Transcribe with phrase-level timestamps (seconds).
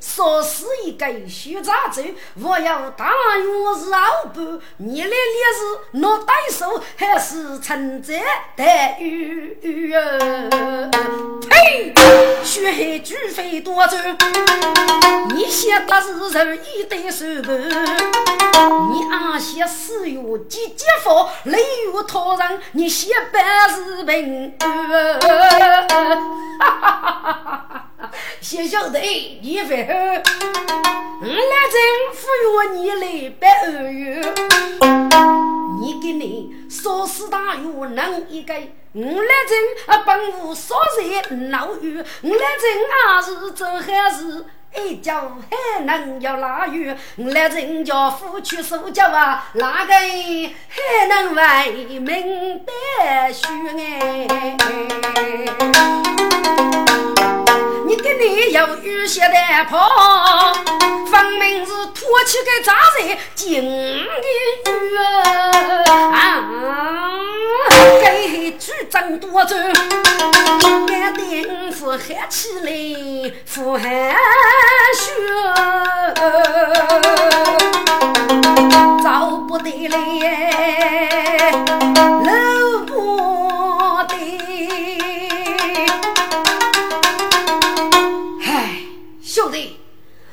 [0.00, 2.02] 说是一个虚杂走，
[2.40, 4.60] 我要大约是二半。
[4.78, 5.12] 你那里
[5.56, 8.20] 是拿对手还是称赞
[8.56, 9.58] 待遇？
[11.48, 11.94] 呸！
[12.44, 13.96] 血海巨飞多走，
[15.34, 17.60] 你想的是仁义的手段，
[18.90, 24.52] 你阿些死有几几佛，雷雨托人，你先办事平。
[24.58, 27.51] 哈哈哈哈
[28.42, 28.44] 哈！
[28.44, 28.98] 小小的，
[29.40, 29.94] 你会好，
[31.20, 31.78] 我来政
[32.12, 34.20] 府约你来办二月，
[35.80, 38.52] 你给你说是大约能一个，
[38.94, 43.80] 我来政啊本无所在闹雨，我来政啊是做好
[44.10, 44.44] 事。
[44.74, 53.44] 一脚还能要拉远，来人家夫妻手脚啊，哪个还能为民白须
[53.78, 54.26] 哎？
[57.92, 59.34] 你跟你有雨鞋的
[59.68, 60.54] 跑，
[61.10, 64.96] 分明是拖起个杂人进的雨
[66.14, 66.42] 啊！
[68.02, 69.54] 给举真多走，
[70.88, 72.70] 俺定是喊起来
[73.44, 73.82] 富汗
[74.96, 75.12] 血，
[79.04, 79.98] 找不得来
[82.24, 83.21] 搂不
[89.34, 89.80] 兄弟，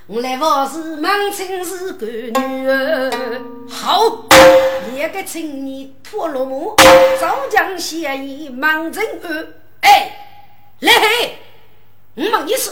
[0.08, 3.10] 我来我是满清是个女儿，
[3.70, 4.26] 好。
[4.94, 6.76] 一个青年脱了帽，
[7.18, 9.48] 早将嫌疑忙正案。
[9.80, 10.28] 哎，
[10.82, 11.38] 来嘿，
[12.16, 12.72] 我问你是，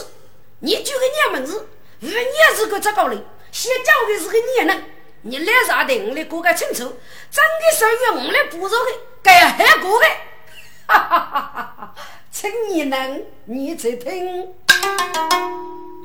[0.58, 1.66] 你就个娘们子，
[2.00, 2.10] 你
[2.54, 4.84] 是个这个人，先教的是个女人，
[5.22, 5.98] 你来啥的？
[6.08, 6.94] 我来过个清楚，
[7.30, 8.90] 真的是用我来补助的，
[9.22, 10.06] 该还过的。
[10.88, 11.94] 哈哈哈哈哈！
[12.30, 14.52] 请你能，你在听，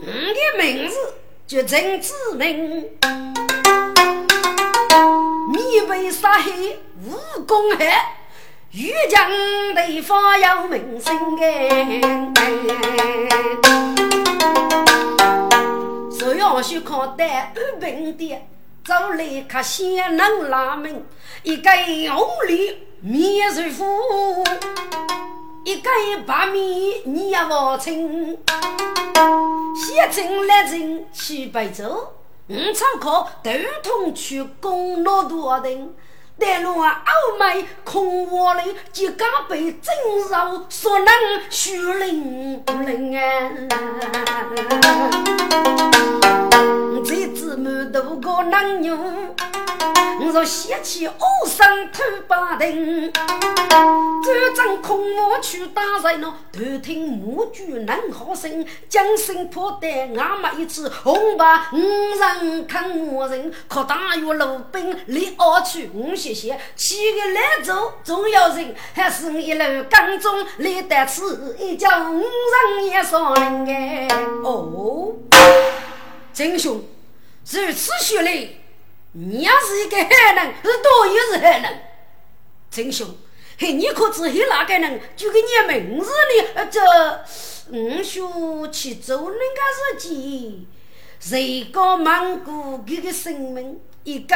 [0.06, 0.98] 我的名字
[1.48, 2.90] 叫陈志明。
[5.54, 6.52] 你为杀害
[7.06, 8.18] 无功害，
[8.74, 9.30] 欲将
[9.74, 12.02] 对方要名声哎！
[16.12, 18.42] 只要是靠得安平的，
[18.84, 21.06] 走来可先能拉门，
[21.44, 21.70] 一个
[22.14, 23.86] 红里面是富，
[25.64, 25.90] 一个
[26.26, 26.64] 白面
[27.06, 28.38] 你也不清，
[29.76, 32.14] 先进来人去白走。
[32.48, 33.52] 五常考头
[33.82, 35.96] 痛去攻罗多人，
[36.38, 37.02] 但若傲
[37.40, 39.96] 慢空我人，就刚被真
[40.30, 41.08] 肉所能
[41.50, 43.50] 虚灵灵啊！
[47.06, 48.98] 这只满头个男牛，
[50.26, 51.14] 我说掀起恶
[51.46, 59.88] 生头把灯，转正空我去打人了，偷听母句能好声，将心破得
[60.18, 61.80] 俺们一次红白五
[62.16, 74.08] 人看我人，可大约路兵离二去五谢谢，七个来走总要人，还是一路刚中离得此一叫五人也少人哎
[74.44, 75.14] 哦，
[76.34, 76.76] 真凶。
[77.52, 78.48] 如此说来，
[79.14, 81.82] 你要是一个害人，是多也是害人。
[82.70, 83.08] 真凶，
[83.60, 86.66] 嘿，你可知道哪个人就给你名字呢？
[86.72, 86.82] 这
[87.72, 90.68] 五叔去走那个日记，
[91.20, 94.36] 谁个蒙古给个生命一个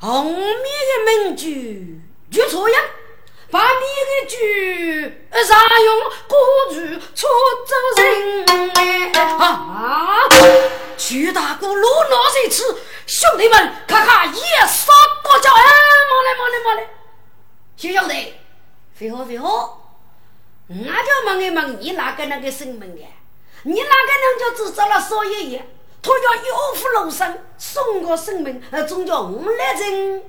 [0.00, 2.00] 红面的名句
[2.30, 2.76] 就错呀？
[3.52, 6.38] 把你的句啥用过
[6.72, 7.28] 去出
[7.66, 10.24] 走人啊啊？
[10.96, 12.16] 徐大哥落哪
[12.46, 12.64] 一次？
[13.06, 14.90] 兄弟们，看看也杀
[15.22, 16.88] 过叫哎，马来马来马来！
[17.76, 18.32] 徐兄弟，
[18.94, 19.50] 废话废话，
[20.68, 23.06] 我就问一问你哪个那个生命的？
[23.64, 25.68] 你哪个人就制造了少爷爷？
[26.00, 30.22] 他叫有福楼生送个生命，呃，总叫我来人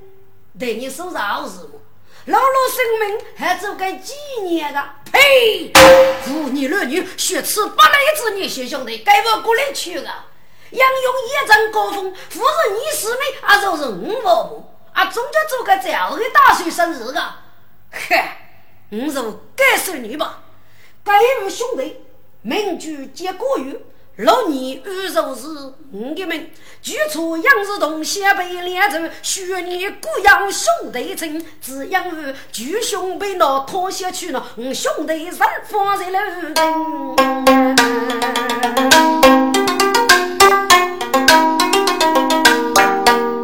[0.59, 1.79] 对你手上好事么？
[2.25, 4.81] 老老生命还做个纪念的？
[5.11, 5.73] 呸！
[6.23, 10.25] 妇女儿女血吃八来子，你徐兄弟，该我过来去啊！
[10.71, 12.39] 杨勇一阵高峰，不是
[12.71, 17.21] 你师妹，啊，就是我婆婆，啊，终究做个这样的大岁生日个，
[17.91, 18.55] 嗨，
[18.89, 19.21] 我是
[19.53, 20.43] 该孙女吧？
[21.03, 21.97] 该位兄弟，
[22.41, 23.77] 名句皆过于
[24.17, 26.47] 六年二十日，五个门，
[26.83, 35.33] 举出杨氏同先辈两族，许年孤养兄弟情，只因为举兄被那拖下去了，我兄弟人
[35.63, 36.19] 放在了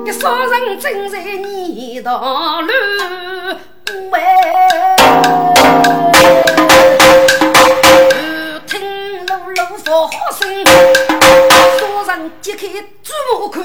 [0.06, 2.72] 一杀人正在泥道路，
[4.12, 4.69] 喂。
[12.42, 12.68] 揭开
[13.04, 13.62] 朱目看，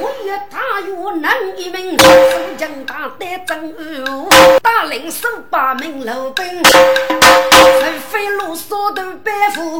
[0.00, 2.08] 我一大约能一名，手
[2.56, 4.30] 将大带正午，
[4.62, 9.78] 大领手把门楼兵，人飞路扫头背负。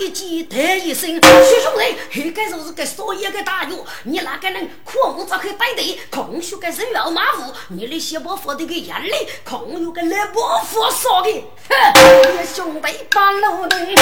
[0.00, 1.20] 一见抬一声，徐
[1.60, 3.70] 兄弟，应该就是个少爷的大药。
[4.04, 11.44] 你哪个人苦无早开带队，空虚个人要马虎，你的小伯父的个眼泪，空有个来伯父说的。
[11.68, 11.74] 哼，
[12.40, 13.94] 你兄弟把路灯，一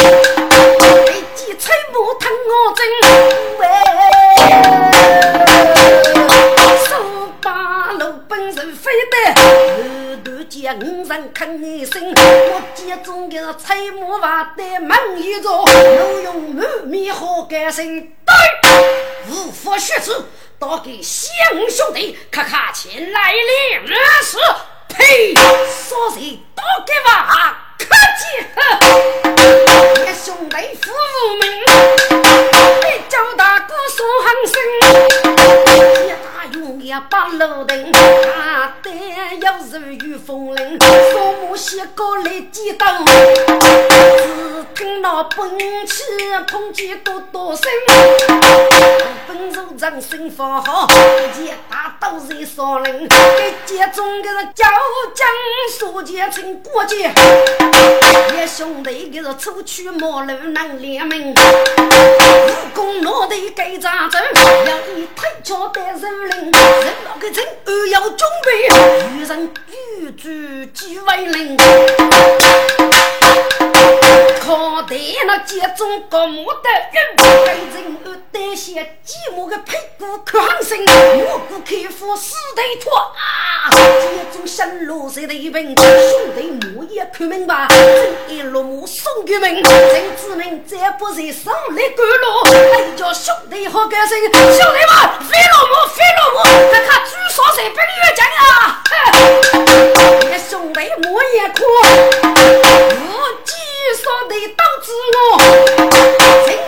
[1.34, 2.86] 记吹木疼我真
[6.12, 6.15] 喂，
[8.36, 9.16] 本是非的。
[10.48, 20.26] 见人看一声，我见中个吹木瓦的门一着，又用满面好干心，对，无法学子，
[20.58, 21.28] 打给乡
[21.68, 23.86] 兄弟看看前来领
[24.22, 24.38] 事，
[24.88, 27.86] 呸，说谁打给娃客
[28.18, 29.55] 气，
[41.86, 46.02] 墓写高来几刀，只听那奔驰
[46.48, 47.70] 碰见多多声，
[49.28, 54.64] 奔如人声发好，一件大刀在扫人，一件中个是交
[55.14, 55.28] 江
[55.78, 57.12] 书记成过节，
[58.34, 61.34] 一兄弟个是出去马路能联名，武
[62.74, 66.50] 功脑袋该咋走，要一推桥带手铃。
[66.50, 68.66] 人老个真，二要准备，
[69.16, 69.74] 遇人遇
[70.12, 70.28] 主
[70.72, 71.56] 几为人。
[74.46, 74.96] 靠得
[75.26, 83.70] 那几种高木的人，该人二得些寂寞的屁股可行生，我不开腹死得脱啊！
[83.72, 84.06] 几
[84.38, 94.70] 种新路谁的一本，兄弟木也看明白，正一落木送给门，真子们再不是上来赶路，还叫兄弟好干声，兄弟们
[95.28, 98.80] 飞落木飞落木，看看朱少帅本月讲啊！
[100.20, 101.58] 你兄弟木也哭，
[103.96, 106.65] 我几少的刀子我，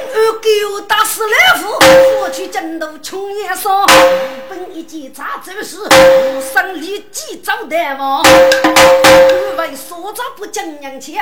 [0.49, 3.85] 给我打死老虎，我去征途穷也少，
[4.49, 8.23] 本一件杂走事，无生立即找大王。
[8.25, 11.17] 因为所长不讲人情，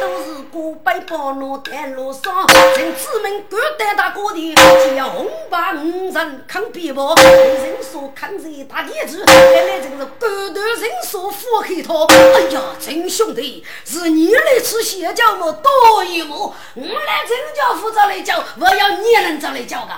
[0.00, 2.44] 都是过百包罗带路上，
[2.76, 4.52] 人子们各带大哥的，
[4.96, 11.94] 叫红白五人扛鞭炮，人说扛着大电子，原来真是各头人说富黑他。
[12.34, 15.52] 哎呀，真兄弟，是你来吃邪教么？
[15.52, 19.92] 多一幕，我来真教负责来教，我要你能这来教个。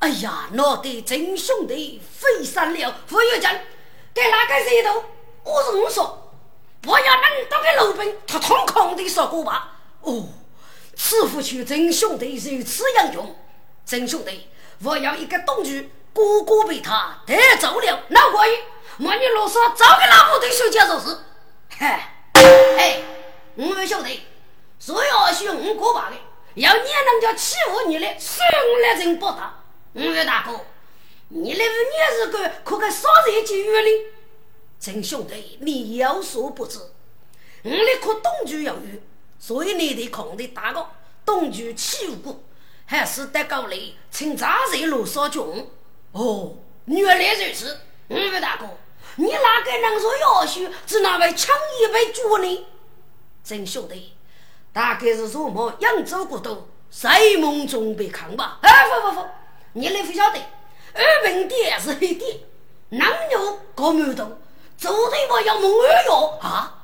[0.00, 3.52] 哎呀，那个真兄弟非善了，不有讲
[4.14, 5.04] 给哪个石头？
[5.42, 6.32] 我是我说，
[6.86, 9.72] 我要能当个老兵，他通空的说过吧？
[10.02, 10.28] 哦，
[10.96, 13.36] 此夫去真兄弟如此英勇，
[13.84, 14.48] 真兄弟，
[14.84, 18.58] 我要一个东具，哥哥被他带走了，那可以？
[18.98, 21.16] 莫你啰嗦，找个老部队休假就是。
[21.76, 23.00] 嗨，哎，
[23.56, 24.22] 我们兄弟。
[24.78, 26.16] 所要是五过把的，
[26.60, 29.62] 要你能叫欺负你的，算我来人报答。
[29.94, 30.60] 五位大哥，
[31.28, 34.04] 你那个你是个可个杀人级冤灵，
[34.78, 39.00] 真兄弟，你有所不知，我那颗东居有余，
[39.38, 40.88] 所以你得空的大哥
[41.24, 42.40] 东居欺负过，
[42.86, 45.42] 还是得高丽请杂人罗少军。
[46.12, 48.66] 哦，原来如此，五位大哥，
[49.16, 52.66] 你哪个能说要许只那位抢一杯酒呢？
[53.44, 54.12] 陈兄弟。
[54.78, 58.60] 大概是什么扬州古都睡梦中被看吧？
[58.62, 59.26] 哎，不不不，
[59.72, 60.38] 你来不晓得，
[60.94, 62.38] 二本店是黑店，
[62.90, 63.34] 男女
[63.74, 64.38] 搞馒头，
[64.76, 66.74] 走的我要蒙二哟啊！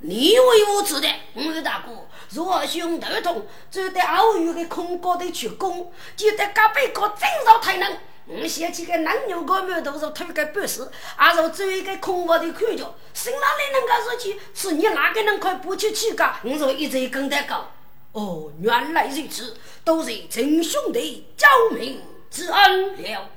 [0.00, 1.92] 你为我知的，我大哥，
[2.34, 7.90] 若兄头痛，就得偶遇的空高的去攻，就得隔壁个真少才能。
[8.30, 14.38] 我想起个男牛高门都是推个办事，还是做一个空房的看着，谁哪里能够说去？
[14.54, 16.30] 是你哪个人快不去去个？
[16.42, 17.70] 我说一直跟得高。
[18.12, 23.30] 哦，原来如此，都是真兄弟救命之恩了。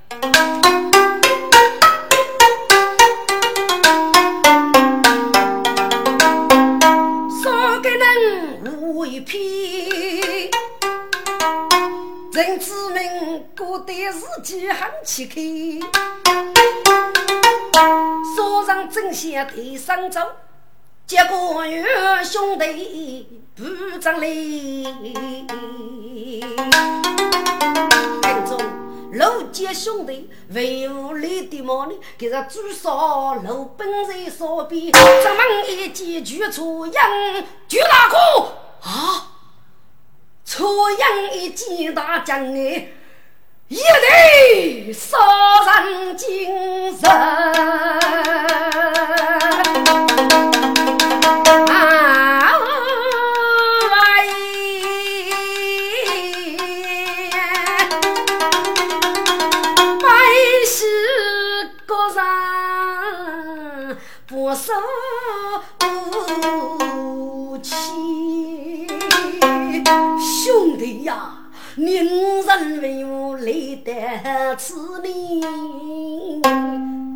[7.42, 10.51] 三个人无一偏
[12.34, 12.60] 为偏。
[14.12, 15.42] 自己很气开，
[18.36, 20.20] 手上正想提上走，
[21.06, 21.86] 结果与
[22.24, 23.64] 兄弟不
[24.00, 24.84] 争理。
[28.22, 28.58] 跟着
[29.14, 38.18] 陆家兄弟为无力的毛呢，给他至少陆本在手边，咱们一起举出杨举大哥
[38.90, 39.21] 啊！
[40.62, 42.88] 出洋一见大将哎，
[43.68, 45.18] 一对杀
[45.80, 47.10] 人精神
[71.04, 73.52] 呀，宁人为我来
[73.84, 76.42] 得此年，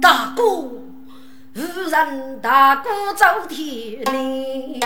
[0.01, 4.79] 大哥，无人大哥走天灵。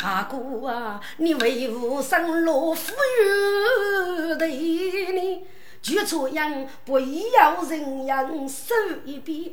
[0.00, 5.46] 大哥啊，你为吾生落富裕的呢？
[5.80, 8.74] 举错样不要人样手
[9.04, 9.52] 一边，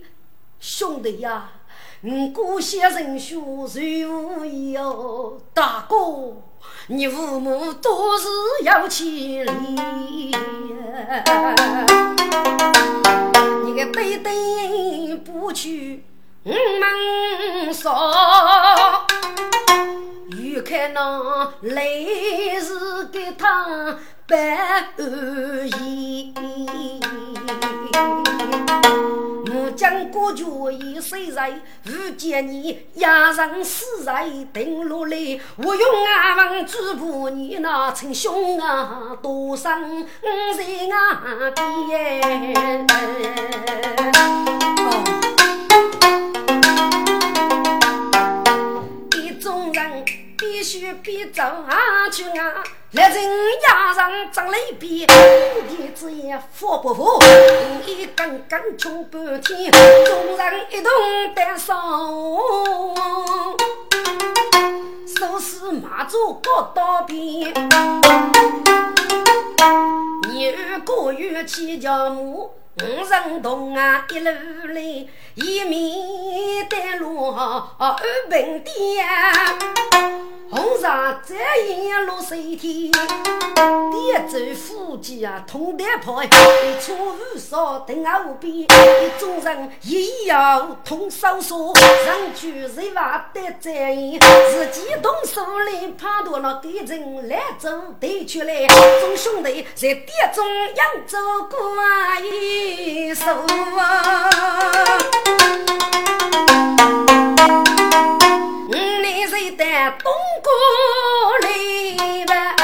[0.60, 1.52] 兄弟呀。
[2.08, 5.96] 我姑写人书谁无疑哦，大哥，
[6.86, 8.28] 你父母多是
[8.64, 10.32] 有钱哩，
[13.64, 16.04] 你个对对不去
[16.44, 17.92] 我们说，
[20.38, 21.88] 欲看那来
[22.62, 23.98] 世给他
[24.28, 24.86] 办
[27.96, 29.72] 我。
[29.76, 31.50] 将国家已虽在，
[31.84, 35.18] 遇见你压上死在定落来。
[35.58, 39.82] 我用阿房子补你那称兄啊，多伤
[40.56, 41.22] 心啊
[41.54, 42.22] 爹。
[44.12, 45.35] 一
[51.36, 52.64] 走啊去啊。
[52.92, 53.22] 来人
[53.68, 55.06] 压上张雷边，
[55.68, 57.20] 弟子也服不服？
[57.86, 60.90] 一根根穷半天，众人一同
[61.36, 61.74] 担手，
[65.06, 67.54] 手势马祖各刀边，
[69.60, 74.32] 二个月七家母，五人同啊一路
[74.70, 77.98] 来，一面带路二
[78.30, 79.06] 本店。
[80.56, 86.28] 红纱再一路水天，点走夫妻啊，同台跑，一
[86.82, 88.66] 车五少等后边，一
[89.20, 97.70] 众人一摇同手说，上去人话得在意，自己动手来判断了敌人来走
[98.00, 98.66] 对出来，
[99.02, 100.46] 众兄弟在殿中
[100.76, 101.18] 扬州
[101.50, 101.60] 过
[102.24, 103.26] 一首
[103.78, 104.30] 啊。
[109.38, 110.50] 东宫
[111.42, 112.55] 来吧，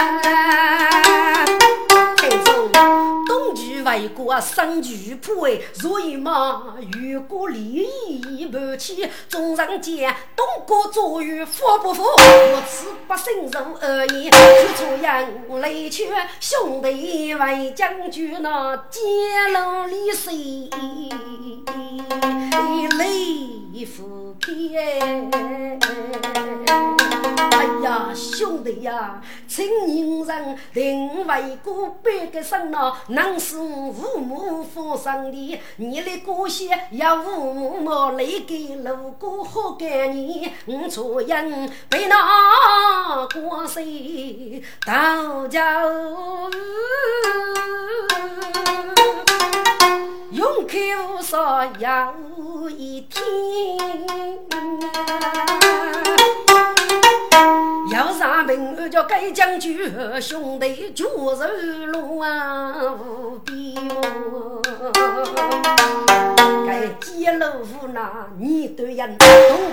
[3.92, 7.86] 为国生巨破哎，所以嘛，如果利
[8.30, 12.02] 益不起，众人见东郭作于服不服？
[12.04, 16.08] 我此不信如而言，去出营来劝
[16.40, 19.02] 兄弟为将军那揭
[19.52, 20.30] 露历史，
[22.98, 24.52] 雷夫开。
[27.52, 33.58] 哎呀，兄弟呀，请人人定为过百个生呐，能使
[33.90, 45.62] 父母放生的，你的过些要父母来给路过好干你，我错因被那过谁道教
[50.32, 54.51] 用口说有一天。
[58.52, 64.62] 要上兵，我叫该将军兄弟就是路啊无边哦。
[66.68, 69.30] 该接路夫那年对人，懂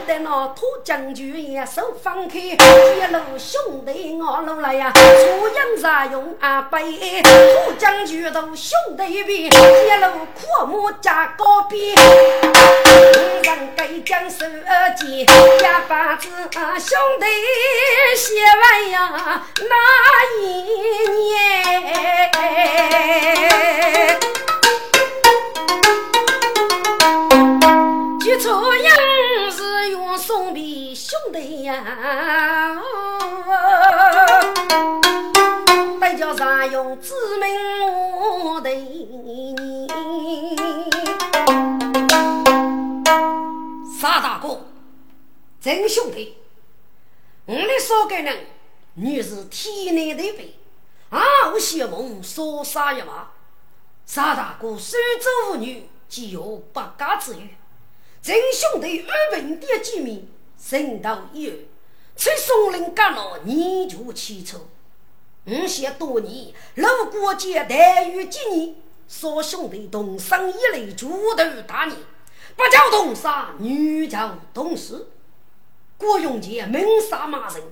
[0.07, 5.01] 得那土将军也手放开，接路兄弟我路来呀，出
[5.49, 7.23] 营啥用啊背？
[7.23, 11.95] 土将军都兄弟边，接路阔木加高边，
[13.49, 14.45] 人该将手
[14.99, 15.25] 接，
[15.65, 17.25] 呀把子兄弟。
[18.15, 19.75] 写完呀，那
[20.43, 20.45] 一
[21.09, 21.33] 年，
[28.21, 28.91] 举出营
[29.51, 31.83] 是用送给兄弟呀。
[36.03, 37.49] 为叫啥用知名
[38.45, 39.89] 我的你？
[44.01, 44.65] 沙大哥，
[45.61, 46.37] 真兄弟，
[47.47, 48.47] 我的说给人，
[48.95, 50.55] 你是天南地北，
[51.11, 53.31] 啊，我谢梦说啥呀嘛？
[54.07, 57.57] 沙大哥，苏州妇女既有百家之语，
[58.23, 61.57] 真兄弟二本的见面，神道一二，
[62.15, 64.69] 吹松林干了，泥足起抽。
[65.47, 68.77] 五些多年，老国家待遇几年，
[69.09, 71.99] 说兄弟同生一类，猪头大年，
[72.59, 75.13] 不叫同杀，女叫同死。
[75.97, 77.63] 郭永杰猛杀马人，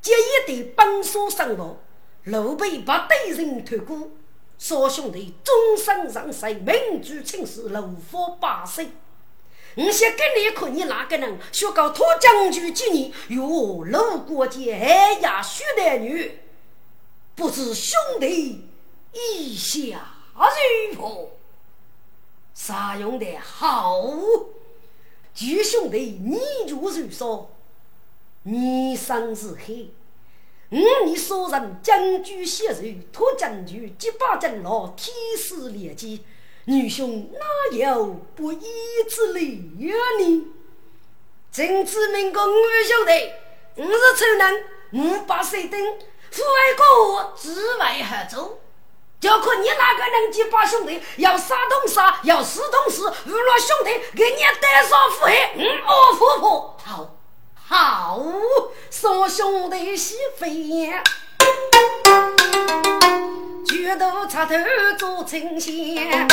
[0.00, 1.78] 接一对本所生活，
[2.24, 4.08] 路被不对人脱过。
[4.58, 8.88] 说兄弟终身上世，民主青史，怒火八岁。
[9.74, 13.12] 我先跟你看，你哪个人学搞脱将军几年？
[13.28, 16.38] 哟，老国家哎呀，徐男女。
[17.34, 18.66] 不知兄弟
[19.12, 21.28] 意下如何？
[22.54, 24.02] 啥用的好？
[25.34, 26.38] 据兄弟你
[26.68, 27.50] 如如说，
[28.42, 29.90] 你生是黑，
[30.70, 36.22] 五你所人将军血肉，托将军几把阵牢，天师连击，
[36.66, 38.64] 女兄哪有不义
[39.08, 39.94] 之理呀？
[40.18, 40.48] 你
[41.50, 42.52] 正知明个五
[42.86, 44.54] 兄弟，我是丑男，
[44.92, 45.80] 五把水灯。
[46.30, 48.58] 父爱国，子为何做？
[49.22, 57.14] 就看你哪个能几把兄弟，要杀同杀，要死同死，无论兄弟给你带上腹黑，嗯，哦，婆婆，好，
[57.68, 58.20] 好，
[58.90, 61.04] 送兄弟媳妇呀，
[63.64, 64.56] 举头插头
[64.98, 66.28] 做丞相，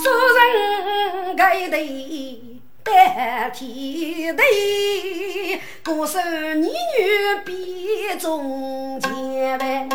[0.00, 2.49] 说人该得。
[2.92, 6.18] 代天地，歌手
[6.54, 6.70] 女女
[7.44, 9.88] 比中间呗。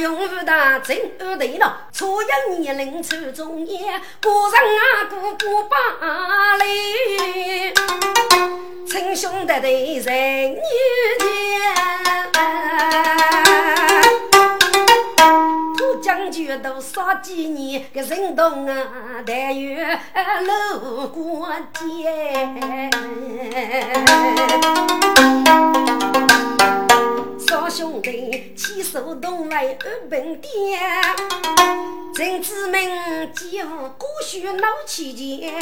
[0.00, 2.26] 用武大真二对了，初一
[2.60, 7.74] 年龄出中年，歌人啊哥哥把里，
[8.86, 10.60] 称兄道弟人女
[11.18, 11.28] 间。
[15.76, 18.76] 土将军都杀几年，个人动啊，
[19.26, 19.98] 但愿
[20.44, 22.08] 路过街。
[27.46, 30.50] 少兄弟，起手动来二本店，
[32.12, 35.54] 正子们几乎过许闹起见。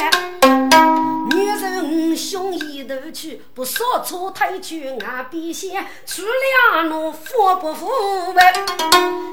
[1.29, 6.23] 女人兄一头去，不说错抬去俺边线，出
[6.71, 7.87] 两路服不服
[8.33, 8.51] 呗？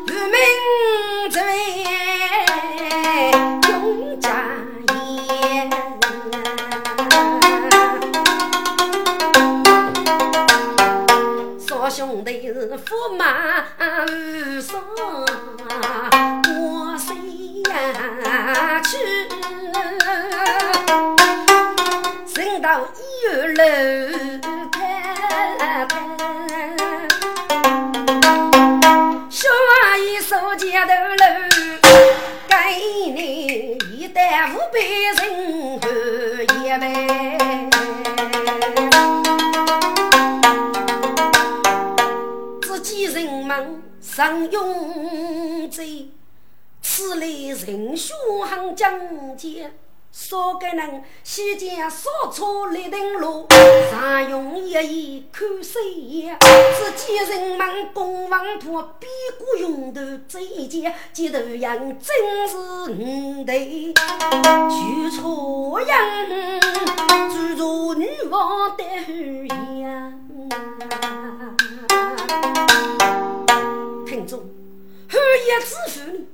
[0.09, 0.35] 渔民
[1.31, 1.49] 这位
[12.25, 13.67] 说兄弟是驸马
[14.07, 14.83] 无双，
[16.59, 17.15] 我谁
[17.71, 18.97] 呀去？
[22.63, 23.63] 到一楼
[24.73, 24.77] 看
[25.87, 25.93] 看，
[29.29, 29.51] 小
[29.83, 30.89] 阿姨手接头
[31.21, 31.27] 楼，
[32.49, 32.55] 给
[33.13, 35.19] 你一担五百人
[35.79, 35.87] 喝
[36.55, 37.63] 一杯。
[43.55, 45.81] 忙上用者，
[46.83, 49.71] 此类人凶狠讲解。
[50.11, 53.47] 少个人西江少车立定路，
[53.90, 56.37] 常用一眼看谁眼。
[56.40, 59.07] 只见人们公房铺比
[59.38, 65.99] 过用头这一件，街头羊真是五对，举错样，
[67.29, 69.12] 注入女王的后
[69.81, 70.12] 样。
[74.14, 76.27] 听众，后叶之妇呢，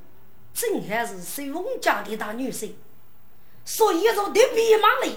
[0.52, 2.72] 正还是随翁家的大女婿。
[3.64, 5.16] 所以说，对比马里，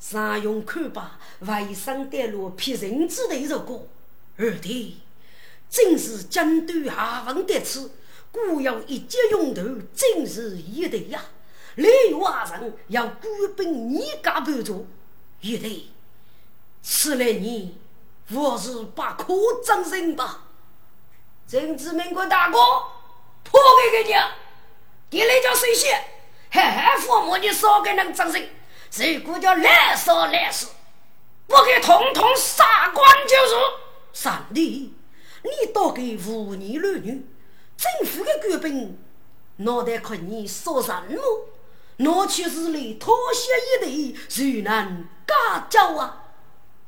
[0.00, 3.86] 常用看把外甥带路骗人子的一首歌。
[4.38, 5.00] 二弟，
[5.68, 7.90] 正是江东下文的词，
[8.32, 9.62] 故要一节用头，
[9.94, 11.22] 正是一对呀。
[11.76, 14.86] 雷外人要官兵你家帮助，
[15.42, 15.84] 一对，
[16.82, 17.76] 此来你
[18.30, 20.46] 我是把可争人吧？
[21.50, 22.58] 政治民国大哥，
[23.42, 24.14] 破给给你，
[25.18, 26.00] 你来叫谁写？
[26.48, 28.48] 嘿嘿，父母，你少给人争人，
[29.18, 30.68] 如果叫来杀来死，
[31.48, 33.54] 我给统统杀光就是。
[34.12, 34.94] 上帝，
[35.42, 37.26] 你倒给妇女儿女，
[37.76, 38.96] 政府的官兵，
[39.56, 41.48] 脑袋看你说什么？
[41.96, 43.50] 拿去日里脱鞋
[43.84, 46.26] 一对，谁能嘎交啊？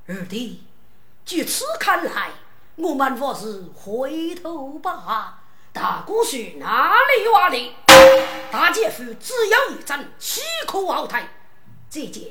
[0.07, 0.63] 二弟，
[1.25, 2.31] 据此看来，
[2.77, 5.43] 我们还是回头吧。
[5.73, 7.75] 大哥说哪里话的？
[8.51, 11.29] 大姐夫只要一针，岂可茅台。
[11.91, 12.25] 这件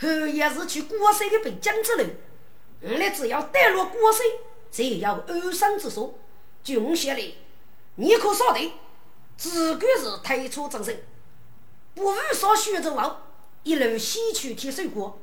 [0.00, 2.04] 后也是去过山的北疆之路，
[2.80, 4.26] 我们只要带入过水，
[4.70, 6.18] 才有安生之所。
[6.62, 7.38] 据我写的，
[7.96, 8.72] 你可晓得？
[9.38, 11.04] 只管是推出正身，
[11.94, 13.16] 不务所需之后，
[13.62, 15.18] 一路西去铁水果。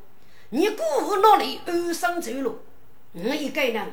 [0.49, 2.59] 你姑父那里安生走路，
[3.13, 3.91] 我一个人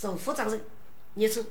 [0.00, 0.64] 首负责任。
[1.12, 1.44] 你是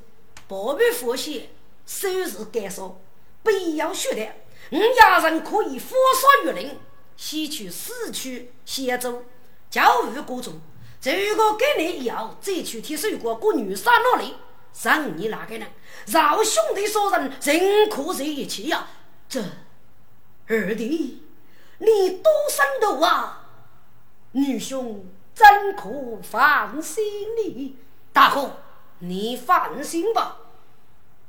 [0.48, 1.50] 不必复习，
[1.86, 3.00] 收拾干少，
[3.44, 4.26] 不要学的。
[4.72, 6.76] 我家人可以佛说玉林，
[7.16, 9.22] 西去四去协州，
[9.70, 10.60] 教育各种。
[11.04, 14.34] 如果给你以后再去铁水果过女山那里，
[14.82, 15.66] 让你哪个呢？
[16.06, 18.88] 饶兄弟说人，人可在一起呀。
[19.28, 19.40] 这
[20.48, 21.22] 二弟，
[21.78, 23.48] 你多生的啊！
[24.32, 27.04] 女兄怎可放心
[27.38, 27.76] 你？
[28.12, 28.56] 大哥，
[28.98, 30.36] 你放心吧。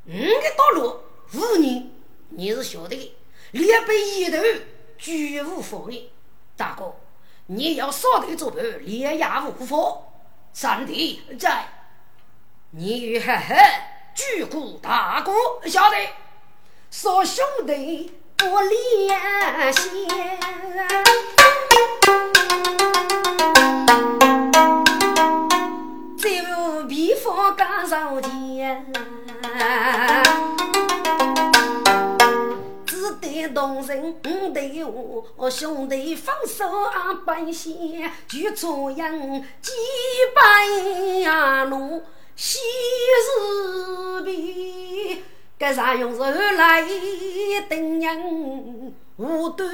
[0.05, 0.99] 五个道路
[1.33, 1.91] 五年，
[2.29, 3.15] 你是晓得的。
[3.51, 4.37] 两百一头，
[4.97, 5.97] 绝无妨碍。
[6.57, 6.95] 大哥，
[7.45, 9.27] 你要少头做伴，连夜
[9.59, 9.97] 无妨。
[10.53, 11.65] 三弟在，
[12.71, 13.55] 你与嘿嘿，
[14.15, 15.31] 鞠躬大哥
[15.65, 15.97] 晓得。
[16.89, 19.73] 说兄弟不联
[27.21, 27.27] 系。
[27.55, 28.85] 干手间，
[32.85, 34.83] 只得动人对
[35.35, 37.73] 我兄弟放手啊，半仙
[38.27, 39.71] 就这样几
[40.33, 40.65] 百
[41.21, 42.01] 呀路
[42.35, 42.59] 昔
[44.19, 45.23] 日比，
[45.57, 46.83] 该啥用手来
[47.69, 49.69] 等人无端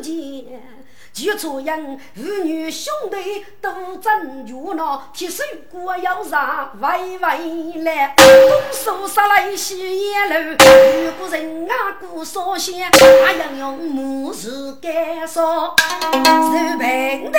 [0.00, 0.81] 见。
[1.12, 8.26] 就这样，妇女兄弟都争住那铁水锅要上喂喂来，东
[8.72, 10.56] 手杀来西烟楼，
[11.04, 15.76] 如果人家过烧香，那样用木石干烧，
[16.12, 17.38] 是平地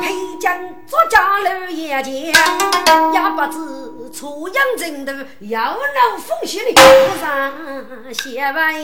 [0.00, 8.74] 配将作家楼眼前，也不知初阳正头要闹风险的路上写完。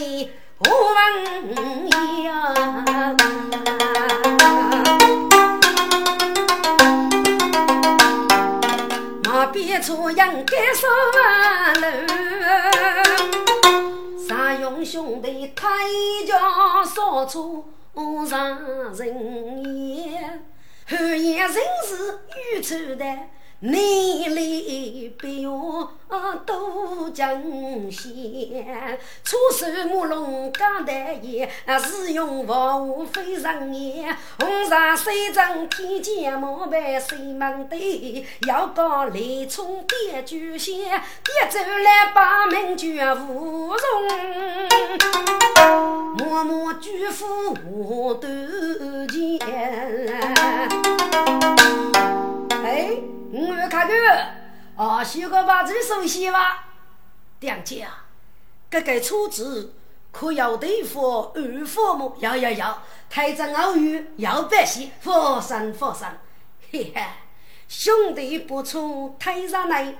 [0.61, 0.99] 我问
[2.25, 2.53] 呀，
[9.23, 10.91] 马鞭出杨该上
[11.81, 11.87] 路，
[14.19, 15.69] 三勇兄弟抬
[16.27, 17.65] 轿扫出
[18.29, 18.59] 上
[18.95, 20.45] 人烟，
[20.89, 22.19] 后夜人是
[22.53, 23.05] 欲出的。
[23.61, 25.91] 你里比我
[26.47, 31.45] 多惊险，出手木龙刚得意，
[31.81, 34.17] 是用万物非常严。
[34.39, 41.03] 红上水阵天剑毛白水门对，要搞雷冲点巨仙，点
[41.51, 43.79] 走来把门绝无容。
[46.17, 47.27] 默默举斧
[47.77, 48.31] 我断
[49.09, 49.41] 剑，
[52.65, 53.01] 哎。
[53.31, 54.37] 我看看，
[54.77, 56.69] 啊，修个房子手写吧。
[57.41, 57.89] 娘家，
[58.71, 59.75] 这个车子
[60.11, 66.19] 可要对付二父母，要要要，太子偶遇要百姓，佛山佛山，
[66.73, 67.03] 嘿嘿。
[67.69, 69.95] 兄弟不出太上来，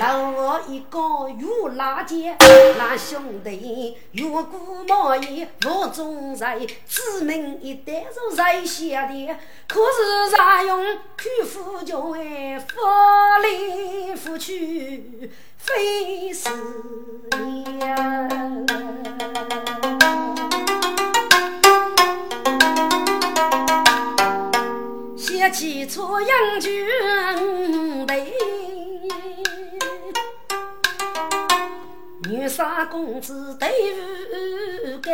[0.00, 0.98] 老我一个
[1.38, 2.36] 玉拉肩。
[2.76, 9.36] 那兄弟越过毛衣无中在，子民一代是在下的。
[9.68, 12.66] 可是咋用苦夫叫哎，福
[13.40, 16.50] 来福去非是
[17.80, 18.28] 呀。
[25.44, 26.86] 一起出洋军
[28.06, 28.32] 队，
[32.30, 33.68] 女杀公子对
[34.92, 35.12] 不干，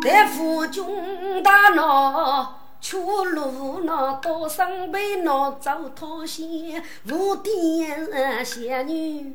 [0.00, 9.34] 大夫军大闹，出路那多生被那遭讨嫌，无爹仙女。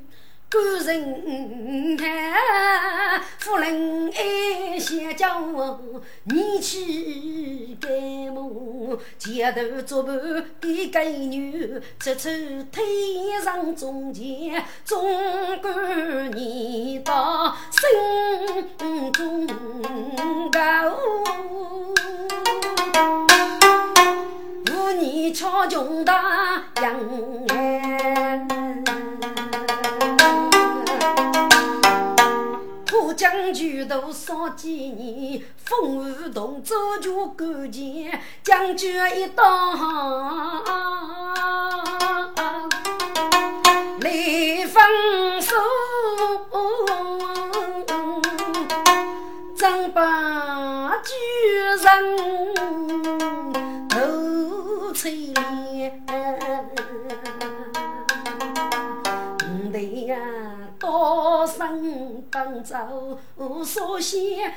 [0.56, 7.92] 古人看，夫人爱先叫我你去干
[8.34, 8.98] 么？
[9.18, 10.18] 街头作伴
[10.62, 12.30] 的该女，处处
[12.72, 12.82] 推
[13.44, 15.04] 上中间，总
[15.62, 18.72] 管你到心
[19.12, 19.46] 中
[20.50, 20.98] 高。
[24.86, 26.96] 妇女敲穷大洋。
[33.18, 39.74] 将军都少几年，风雨同舟就赶前，将军一到，
[44.02, 45.56] 雷锋手，
[49.58, 51.14] 张把巨
[51.82, 51.88] 人
[53.90, 53.98] 头
[54.96, 56.02] 垂帘。
[60.78, 63.20] 高声奔走
[63.64, 64.54] 所险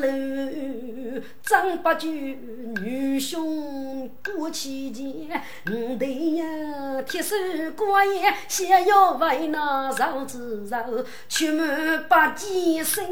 [0.00, 7.34] 路，张八九女兄过期前，五对呀铁手
[7.76, 10.84] 过眼，先要为那绕子绕，
[11.28, 13.06] 却满八戒身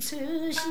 [0.00, 0.16] 出
[0.50, 0.62] 现。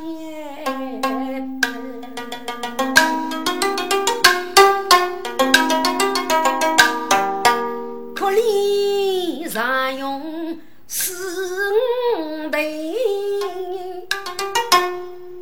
[8.33, 10.59] 里常用。
[10.87, 11.71] 四
[12.17, 12.95] 五对，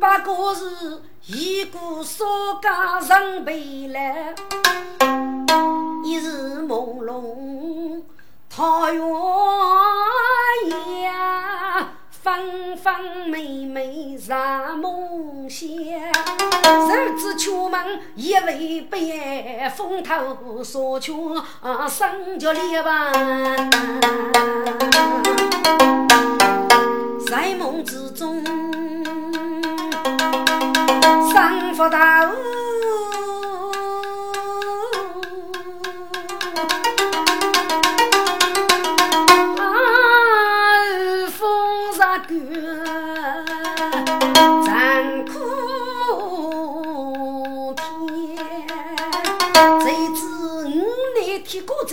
[0.00, 0.64] 不过是
[1.26, 2.24] 一个少
[2.62, 4.34] 家人辈来，
[6.04, 8.02] 一时朦胧
[8.48, 9.02] 桃源
[11.02, 12.94] 呀，分分
[13.26, 15.68] 妹妹入梦乡。
[16.88, 21.12] 日子出门一位白，风头少却
[21.88, 23.10] 生脚裂吧。
[27.26, 28.44] 在梦之中，
[31.32, 32.30] 生不大。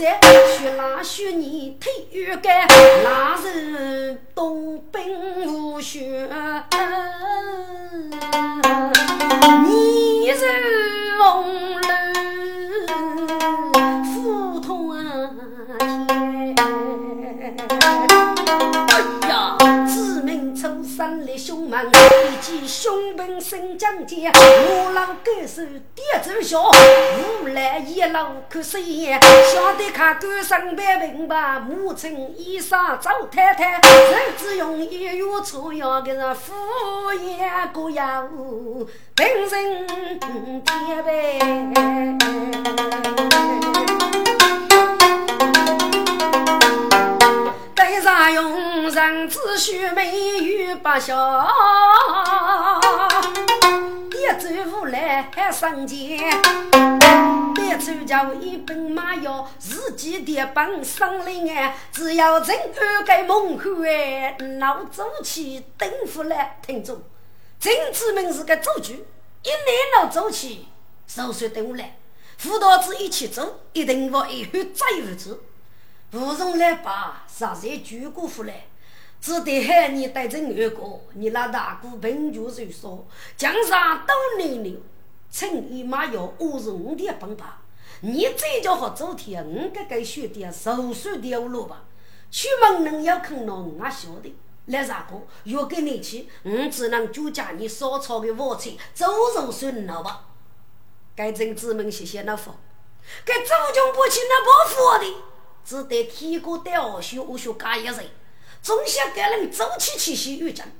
[0.00, 0.18] 在
[0.56, 2.66] 雪拉雪泥退雨干，
[3.04, 6.26] 那是东兵无雪，
[9.66, 10.46] 你是
[11.18, 11.44] 红
[11.82, 11.84] 楼
[14.04, 14.96] 斧头啊
[16.08, 16.64] 哎呀，
[18.88, 18.89] 知
[21.00, 25.62] 名出身的凶猛，一记凶兵升将阶，五郎高手
[25.94, 26.70] 点奏笑，
[27.42, 28.18] 无来一路
[28.50, 29.18] 看谁眼，
[29.52, 34.56] 晓得看官身百平吧，母亲衣裳赵太太，日子。
[34.58, 36.52] 用一月初要给人敷
[37.12, 38.22] 衍过呀，
[39.16, 41.38] 平生天呗。
[48.32, 51.50] 用人子须眉玉不笑。
[54.12, 56.18] 一走无来生钱，
[57.54, 67.02] 别处叫一本马药，自己的本生灵哎，只要人安该蒙口哎，老祖气登福来听众，
[67.58, 68.94] 政治名是个主角，
[69.42, 70.68] 一来老祖气，
[71.06, 71.96] 手算登来，
[72.36, 75.42] 辅导子一起走，一定我一后再无子，
[76.12, 78.66] 无从来把啥子举过福来。
[79.20, 84.80] 只得喊你带着二哥，你那大哥贫穷就说，江上都难了，
[85.30, 87.46] 趁一马要误入我的帮派。
[88.00, 91.84] 你这家伙昨天我该该学点手术的路吧？
[92.30, 94.34] 出门能要看到我晓得。
[94.66, 95.20] 来啥个？
[95.44, 100.28] 约给你去，我只能就叫你烧炒的饭菜，走肉算了吧。
[101.14, 102.54] 该真子们谢谢那佛，
[103.24, 105.22] 该祖宗不亲那不服的，
[105.64, 108.10] 只得天过带我学，我学干一人。
[108.62, 110.70] 总想给人走起气息与战，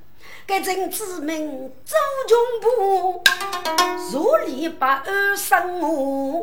[0.46, 3.22] 该正子命周军部，
[4.12, 6.40] 如力把二生我，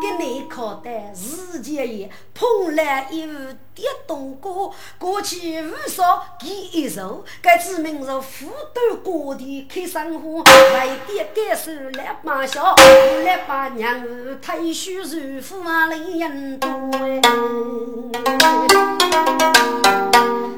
[0.00, 3.32] 给你靠的日间也碰来一壶
[3.74, 12.76] 跌东过，过去无少给一手，该子命是富都过地开生活，为爹该手来把小，
[13.24, 16.68] 来把娘儿退休如夫啊来人多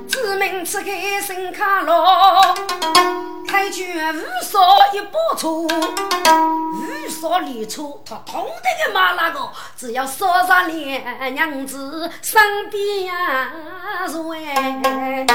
[0.08, 1.94] 自命此开新卡罗，
[3.72, 4.60] 开卷无少
[4.92, 8.50] 一把车，无少里车，他通得
[8.86, 13.50] 个马那个，只要说上两娘子身边呀
[14.06, 15.26] 坐哎，揭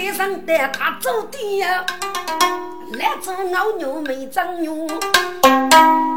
[0.00, 1.84] 开上的他走的呀。
[2.94, 4.86] 来做牛牛没长牛，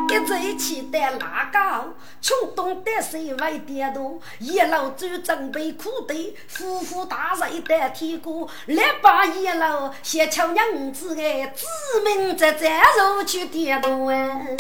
[0.08, 1.90] 一直期待拉高，
[2.22, 11.66] 穷东得水为点多，一路走准备苦堆，呼呼大水的天锅，来把一路先敲娘子哎，知
[12.06, 14.58] 名在在入去点多哎，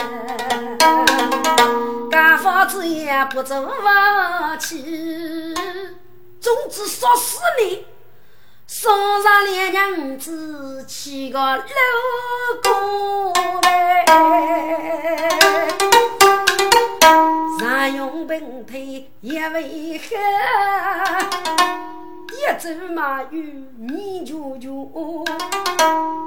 [2.11, 5.55] 干房子也不走房去。
[6.41, 7.85] 总之说死你，
[8.73, 8.89] 送
[9.21, 11.63] 上两娘子七个老
[12.63, 14.05] 公来，
[17.59, 20.07] 常用兵腿一为害，
[22.29, 24.89] 一走马与你舅舅，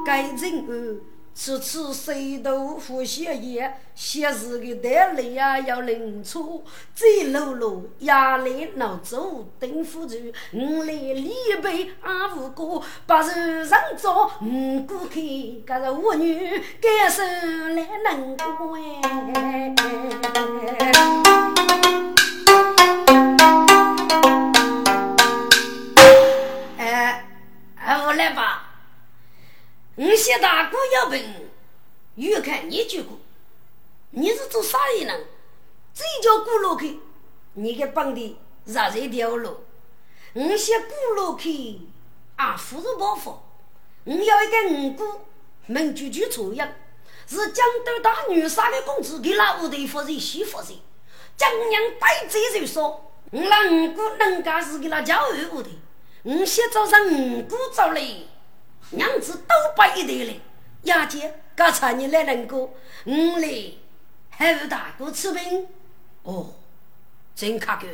[0.04, 1.00] 该人儿。
[1.37, 10.16] 此次水豆腐血液，昔日的带泪啊要领出，醉露露压力闹走，等夫住，
[10.53, 15.20] 我来礼杯阿五哥，把日上早五姑开，
[15.66, 18.79] 可是我女该手来能过
[26.79, 27.25] 哎，
[27.77, 28.63] 哎，我来吧。
[29.96, 31.50] 你些大哥要问，
[32.16, 33.18] 越看你就过。
[34.11, 35.26] 你是做啥的人？
[35.94, 36.98] 这叫过路去，
[37.52, 39.64] 你给绑的绕这条路。
[40.33, 41.78] 你些过路去
[42.35, 43.38] 啊，富是报复。
[44.02, 45.20] 你要一个五姑，
[45.66, 46.68] 门句句错样，
[47.28, 50.68] 是江都大女杀的公子给那屋头夫人媳妇人。
[51.37, 55.68] 江娘带罪就说，我那五姑能干是给那教育屋头。
[56.24, 58.02] 你先早上五姑走来。
[58.90, 60.40] 娘子都摆一堆嘞，
[60.83, 63.73] 亚姐，刚才你来能过，我来
[64.31, 65.66] 还有大哥吃饼。
[66.23, 66.55] 哦，
[67.35, 67.87] 真卡哥，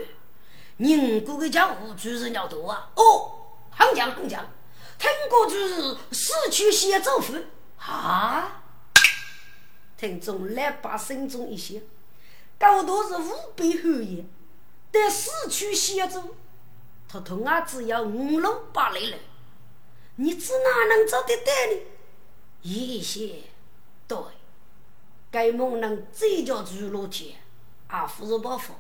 [0.76, 2.90] 你五哥的家务就是要多啊。
[2.94, 3.33] 哦，
[3.70, 4.44] 很讲很讲，
[4.98, 7.35] 听过就是市区先走夫
[7.79, 8.62] 啊。
[9.96, 11.83] 听众来把心中一些，
[12.59, 14.24] 高度是五百后爷，
[14.92, 16.22] 在市区先走，
[17.09, 19.16] 他同啊只要五六八来了。
[20.20, 21.80] 你只哪能找得到呢？
[22.61, 23.37] 一些
[24.06, 24.18] 对，
[25.30, 27.35] 该猛能这叫住楼梯，
[27.87, 28.72] 啊，扶着包袱，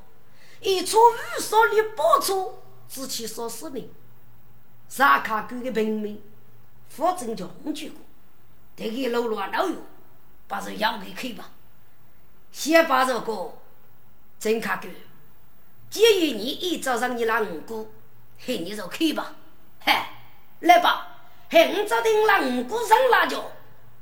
[0.60, 2.58] 一出五少里包出，
[2.90, 3.90] 只去说死命。
[4.86, 6.22] 啥卡狗的平民，
[6.90, 8.02] 反正叫红军过，
[8.76, 9.78] 这个路乱老远，
[10.46, 11.52] 把这养给开吧。
[12.52, 13.54] 先把这个
[14.38, 14.88] 真卡狗，
[15.88, 17.90] 建议你一早上你那五姑，
[18.38, 19.36] 嘿，你就开吧，
[19.78, 20.10] 嗨，
[20.60, 21.06] 来吧。
[21.50, 23.42] 很早定了五姑上辣椒，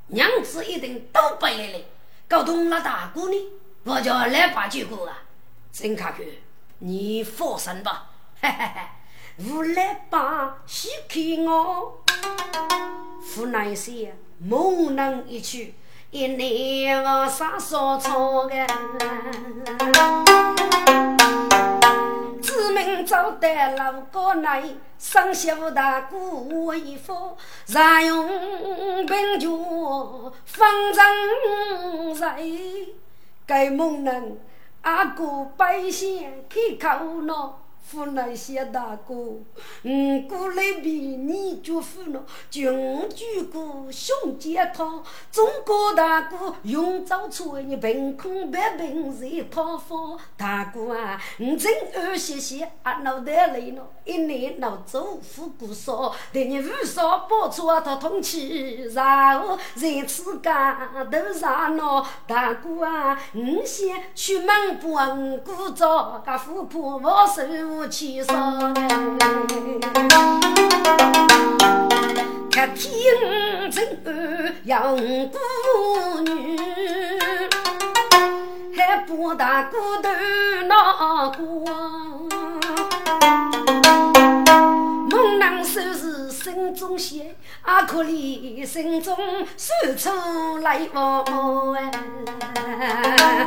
[0.08, 1.84] 娘子一定都背来了。
[2.28, 3.36] 搞懂了大姑呢，
[3.84, 5.22] 我叫来把酒过啊。
[5.72, 6.22] 陈卡哥，
[6.80, 8.10] 你放心吧，
[8.42, 8.82] 嘿嘿嘿。
[9.50, 12.04] 我来把喜看我，
[13.34, 15.74] 湖南些猛男一曲，
[16.10, 18.54] 一年我啥说错个。
[22.48, 24.64] 知名招待老高来，
[24.98, 26.16] 上学无大哥
[26.64, 28.26] 为父，常用
[29.04, 32.42] 平脚方丈在，
[33.46, 34.40] 该蒙人
[34.80, 37.60] 阿哥百姓开口闹。
[37.90, 50.18] 湖南县大哥，五姑来比你就富了，穷举过胸肩套，中国大哥用早出你凭空百病在讨房。
[50.36, 62.06] 大哥啊，你真二谢谢啊，脑袋累了，一年闹走富姑少，对你五少报出啊，他通气，然后在此干都上闹。
[62.26, 67.42] 大哥啊，你先出门不五姑找，个富婆我手。
[67.90, 68.88] 起上来，
[72.50, 74.02] 看天真
[74.64, 75.38] 养姑
[76.20, 76.56] 女，
[78.74, 80.08] 还不大骨头
[80.66, 82.67] 那光。
[85.10, 89.16] 猛男手是心中血，阿可怜心中
[89.56, 91.24] 说出来往。
[91.74, 93.46] 哎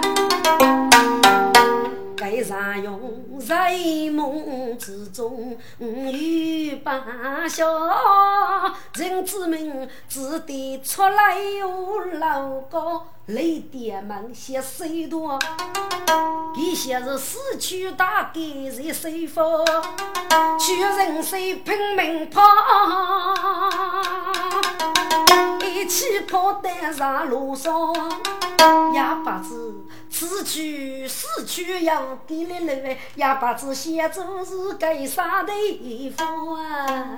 [2.21, 3.75] 该啥用在
[4.11, 7.01] 梦之中与把
[7.49, 7.65] 笑，
[8.93, 15.39] 人之名只得出来有老高，雷电门些谁多？
[16.53, 19.65] 这些是死去大概在谁方？
[20.59, 22.39] 去人谁拼命跑？
[25.65, 27.91] 一起跑在上路上，
[28.93, 29.73] 也不知。
[30.13, 31.81] 死去死去
[32.27, 37.17] 给了路，也不知先祖是给啥地方啊！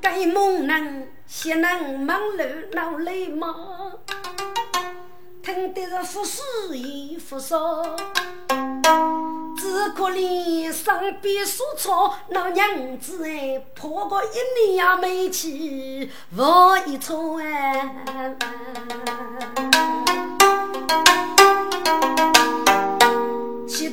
[0.00, 3.54] 该猛人先能忙碌闹累吗？
[5.44, 6.40] 听得是富士
[6.78, 7.84] 一富少。
[9.54, 18.34] 只可怜身边所错，那娘子哎，破个一年也没去，我一错哎。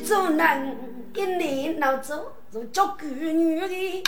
[0.04, 0.76] 做男
[1.14, 4.02] 一年老走如叫闺女的，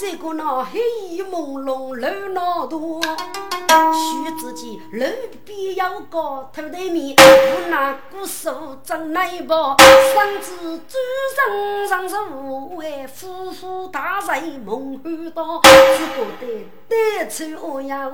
[0.00, 0.78] 这个那黑
[1.08, 5.04] 衣朦胧露脑多，须自己路
[5.44, 16.46] 边要个头对面，我拿个手整那包，身子转身上是无为，呼呼大人梦很多，只觉得
[16.88, 18.12] 得出我要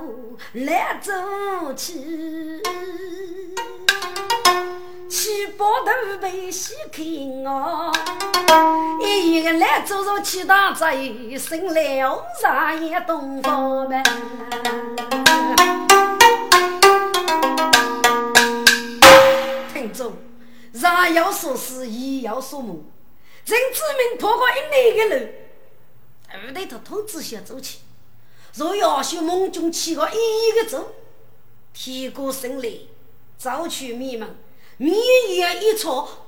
[0.53, 2.63] 来走起。
[5.17, 7.01] 七八头被洗看
[7.45, 7.89] 我，
[9.01, 14.03] 一个来做做七大贼，生了啥也东方门。
[19.73, 20.17] 听众，
[20.73, 22.83] 人要说事，一要说梦。
[23.45, 25.27] 人之明破过一年的路，
[26.27, 27.79] 二对头通知先走起。
[28.55, 30.93] 若要修梦中起个一个走，
[31.73, 32.89] 提过胜利，
[33.37, 34.27] 早去迷茫。
[34.77, 34.95] 面
[35.29, 36.27] 眼一错，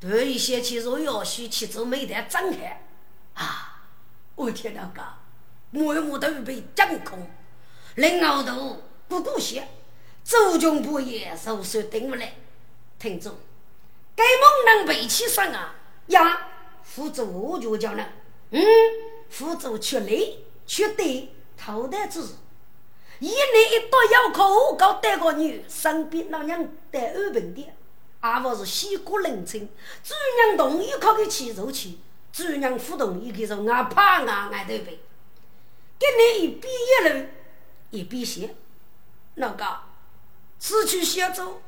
[0.00, 2.86] 突一想起若要许其中没得张开
[3.34, 3.82] 啊！
[4.34, 5.02] 我天哪个，
[5.70, 7.28] 木木都被掌控，
[7.96, 9.64] 林后头咕咕响，
[10.24, 12.34] 周中不也，手手顶不来。
[12.98, 13.34] 听众，
[14.14, 15.74] 该猛人背起身啊
[16.08, 16.48] 呀！
[16.82, 18.06] 辅助我就叫呢，
[18.50, 18.62] 嗯，
[19.28, 22.36] 辅助出力出对头戴子。
[23.18, 27.66] 一年一到要考我搞带个女，身边老娘带二本的，
[28.20, 29.68] 阿不是西过冷清，
[30.04, 30.14] 主
[30.48, 31.98] 人同意考个起入去，
[32.32, 34.98] 主人不同意给说俺怕俺俺对呗。
[35.98, 37.26] 今年一毕业了，
[37.90, 38.54] 一毕业，
[39.36, 39.64] 那个
[40.60, 41.62] 失去小走，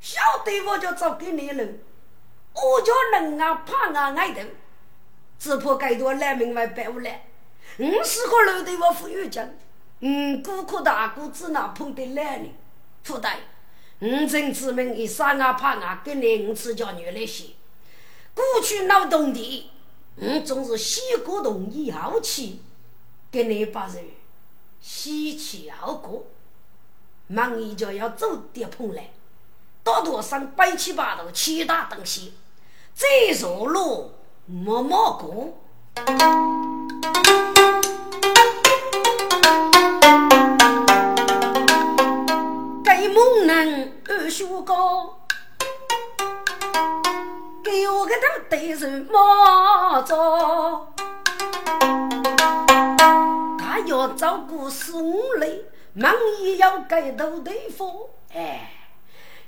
[0.00, 1.64] 晓得我就找给你了，
[2.54, 4.40] 我就能啊怕俺爱头，
[5.38, 7.26] 只怕该多来明白白无来，
[7.78, 9.46] 五十个楼对我富裕讲。
[10.08, 12.48] 嗯，顾客大姑子那碰得来呢？
[13.02, 13.28] 不对，
[13.98, 17.46] 五真之门一三啊怕啊，跟你五次叫女来些。
[18.32, 19.68] 过去劳动的，
[20.18, 22.60] 嗯，总是洗过动以后去，
[23.32, 24.04] 跟你把人
[24.80, 26.24] 洗去后过，
[27.26, 29.10] 忙一就要走跌碰来，
[29.82, 32.34] 大多上百七八头七大东西，
[32.94, 33.08] 再
[33.40, 34.12] 弱路
[34.46, 35.58] 默默过。
[43.16, 45.20] 猛男二学高，
[47.64, 50.92] 给我个头对人骂着，
[53.58, 55.64] 他要照顾四五类，
[55.94, 57.90] 忙也要盖头对方。
[58.34, 58.70] 哎，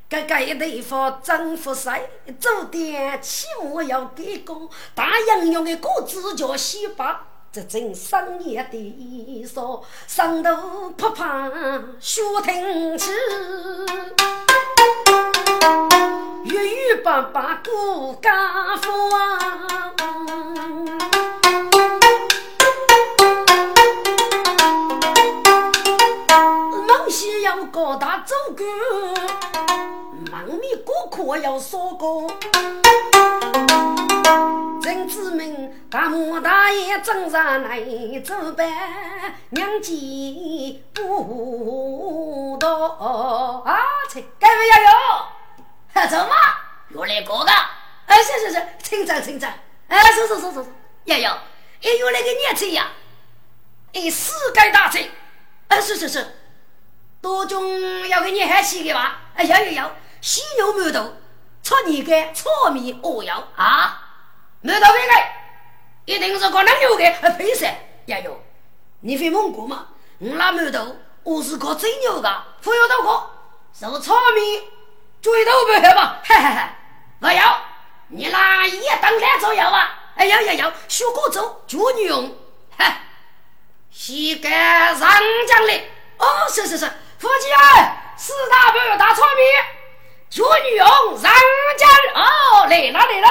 [0.09, 2.09] 盖盖对方真不帅，
[2.41, 4.55] 做点起码要给个
[4.95, 7.27] 大洋洋的果子叫西巴。
[7.51, 11.51] 这正深夜的一说，上头扑怕
[11.99, 13.11] 雪停起，
[16.45, 19.11] 郁郁巴巴过家风。
[26.87, 28.67] 忙西要高大走过，
[30.31, 32.31] 忙里过客要说过。
[34.83, 37.81] 人子们，大母大爷正上来
[38.21, 38.69] 走办，
[39.51, 42.69] 娘亲不多
[43.65, 43.79] 啊！
[44.11, 46.09] 去，该不要有？
[46.09, 46.35] 走嘛，
[46.91, 47.51] 又来哥哥。
[48.07, 49.49] 哎，是是是，请坐请坐。
[49.89, 50.65] 哎，是是是是，
[51.05, 52.89] 要有，哎有那个年轻呀，
[53.95, 55.09] 哎世界大菜。
[55.69, 56.27] 哎，是是是，
[57.21, 59.21] 多种要给你喊起的吧？
[59.35, 61.15] 哎，要要要，细肉馒头，
[61.63, 64.03] 炒年糕，炒米鹅腰啊。
[64.61, 65.33] 没到回来，
[66.05, 67.67] 一定是可能有的配色。
[68.07, 68.41] 也有，
[69.01, 69.87] 你会蒙古吗？
[70.19, 73.31] 我那馒头，我是搞真牛的，不要到过，
[73.73, 74.69] 是炒米，
[75.23, 76.21] 最多不喝吧？
[76.25, 76.63] 嘿嘿嘿，
[77.21, 77.61] 不要，
[78.09, 79.95] 你拿一等两左右啊？
[80.17, 82.37] 哎要要要，学过走，就你用，
[82.77, 82.93] 哈，
[83.93, 85.09] 膝盖上
[85.47, 85.73] 将的。
[86.19, 86.85] 哦，是是是，
[87.19, 89.78] 夫妻啊，四大半大炒米，
[90.31, 90.87] 就你用
[91.19, 91.31] 上
[91.77, 91.89] 将。
[92.15, 93.29] 哦，来了来了。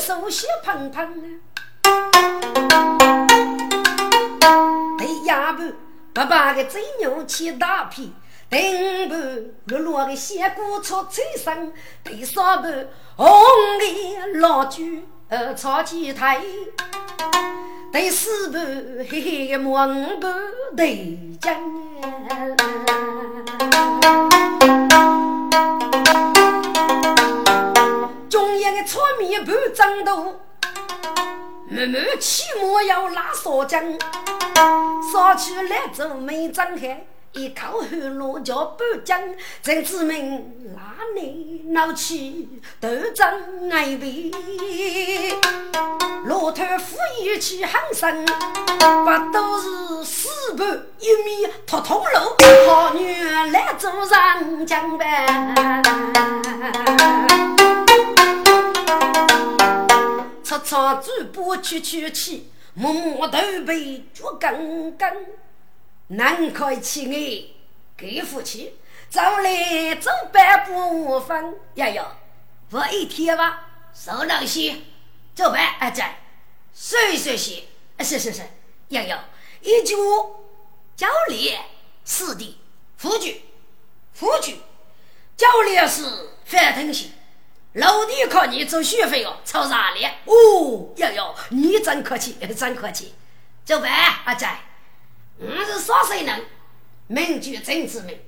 [0.00, 1.86] 手心碰碰啊，
[4.98, 5.62] 第二步，
[6.12, 8.08] 白白的真牛切大片；
[8.50, 9.20] 第五盘，
[9.66, 11.70] 绿绿的鲜果炒菜生；
[12.02, 13.28] 第三盘，红
[13.78, 14.82] 的老酒
[15.28, 16.40] 呃炒鸡腿；
[17.92, 18.60] 第四盘，
[19.08, 20.26] 黑黑的木五步
[20.76, 20.84] 豆
[21.40, 21.54] 浆。
[28.28, 30.40] 中央的炒米盘蒸多，
[31.68, 33.96] 慢慢起码要拉烧浆，
[35.12, 37.06] 烧起来走没张开。
[37.32, 39.22] 一口汗落叫半江，
[39.62, 42.48] 陈子明拉你闹起
[42.80, 44.32] 斗争爱悲，
[46.24, 50.66] 骆驼夫一起喊声，不都是四盘
[50.98, 55.84] 一米脱通路，好女来做上江呗。
[60.42, 65.08] 擦擦嘴巴去去去，摸摸头皮脚跟跟。
[66.12, 67.44] 难开起眼，
[67.96, 68.74] 给夫妻
[69.08, 71.54] 走来走半步分。
[71.74, 72.04] 呀哟，
[72.70, 74.76] 我一天吧，手冷些，
[75.36, 76.04] 走吧，阿仔，
[76.74, 77.62] 睡睡些，
[78.00, 78.42] 是是是，
[78.88, 79.18] 呀哟，
[79.60, 79.94] 一句
[80.96, 81.60] 教练
[82.04, 82.58] 是的，
[82.96, 83.44] 夫句
[84.12, 84.58] 夫句，
[85.36, 86.02] 教练是
[86.44, 87.06] 范腾些，
[87.74, 90.04] 老弟靠你做学费哦，超啥哩？
[90.24, 93.14] 哦，呀哟，你真客气，真客气，
[93.64, 93.88] 走吧，
[94.24, 94.48] 阿仔。
[95.42, 96.44] 我是少岁人，
[97.06, 98.20] 名居真知名。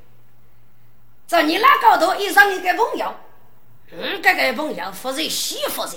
[1.27, 3.15] 在你那高头遇上一个朋友，
[3.93, 5.93] 嗯，这个朋友负责媳妇人。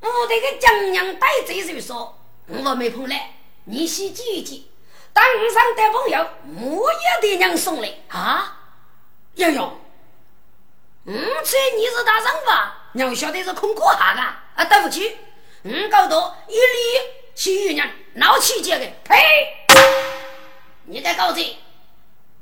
[0.00, 3.34] 我这个江娘带嘴就说，我没碰来，
[3.64, 4.70] 你先记一记。
[5.12, 6.28] 当上的朋友，
[6.60, 8.60] 我也得娘送来啊。
[9.34, 9.76] 瑶瑶，
[11.06, 12.90] 嗯，这你是大人吧？
[12.92, 15.16] 娘晓得是空过哈的啊，对不起，
[15.64, 17.00] 嗯，高头一里
[17.34, 19.55] 去与娘闹起节的，呸！
[20.84, 21.56] 你在搞这？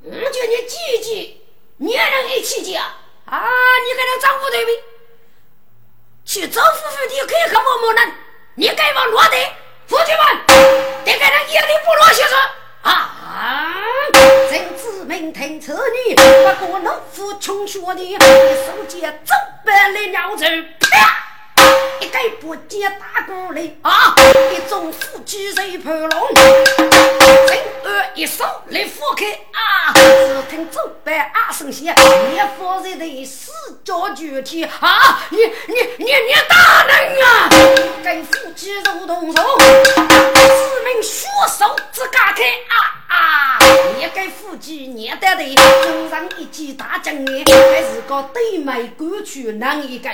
[0.02, 1.40] 我叫你记一记，
[1.78, 2.96] 你还能一起记啊？
[3.24, 3.40] 啊！
[3.40, 4.72] 你跟那丈夫对比，
[6.26, 8.14] 去找夫妇的可以和我们人，
[8.54, 9.36] 你该往落的
[9.86, 10.46] 夫妻们，
[11.06, 12.34] 得给人一定不落些子
[12.82, 13.10] 啊！
[14.50, 15.72] 真子明听此
[16.06, 20.44] 女，不过农夫穷学的，一手接走百里鸟子，
[20.80, 21.33] 啪！
[22.00, 24.14] 一个不接打过来啊！
[24.52, 26.10] 一种腹肌在盘龙，
[26.76, 29.92] 正二一手来扶开啊！
[29.94, 33.50] 只听走板啊声响，一夫人的四
[33.84, 35.20] 脚具体啊！
[35.30, 37.48] 你你你你大人啊！
[38.02, 41.26] 跟腹肌如同手，四名血
[41.58, 42.74] 手只嘎开啊！
[43.08, 43.58] 啊！
[43.96, 50.10] 你个夫妻年代的，头上一记大将眼，还是个对眉官去难一个，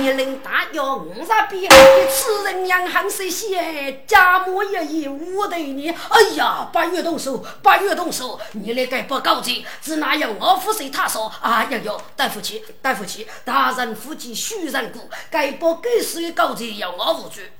[0.00, 1.68] 年龄大要五十比，
[2.10, 5.88] 此人样很神仙，家母一意无对你。
[5.88, 11.64] 哎呀，八月动手，八月动手，你那个不高级，只哪有我夫谁他说啊？
[11.64, 17.52] 呀哟，大夫妻，大夫妻，大人夫妻须人故，该不该是高级要我无罪。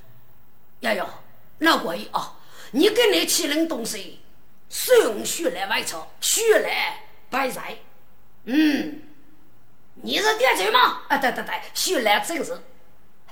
[0.80, 1.08] 呀哟，
[1.58, 2.34] 老鬼啊，
[2.72, 4.20] 你跟你欺人东西。
[4.76, 7.76] 送血来外草，血来白菜。
[8.46, 9.02] 嗯，
[10.02, 11.02] 你是点嘴吗？
[11.06, 12.60] 啊，对对对，血来真是。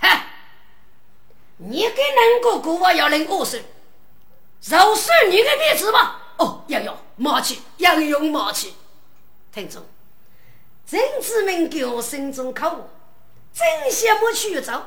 [0.02, 0.26] 嗨，
[1.58, 3.56] 你给恁哥哥我要领二手，
[4.68, 6.34] 饶是你的面子吧。
[6.38, 8.74] 哦，要要马气，要用马气。
[9.52, 9.86] 听众，
[10.84, 12.90] 真子们给我心中口，
[13.54, 14.86] 真羡慕去走，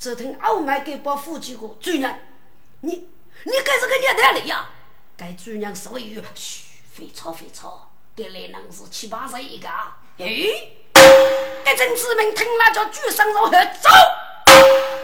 [0.00, 2.20] 只听傲慢给把夫妻过主人，
[2.80, 3.08] 你
[3.44, 4.68] 你该是个年代里呀？
[5.16, 9.68] 该主人所有，嘘，非吵非吵，这来人是七八岁一个。
[10.18, 10.26] 哎，
[11.64, 13.88] 这郑子明听了叫举手如何走？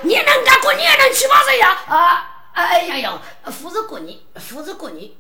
[0.03, 1.79] 你能干过年能七八岁呀？
[1.89, 5.17] 啊，哎呀呀，夫子过年，夫子过你。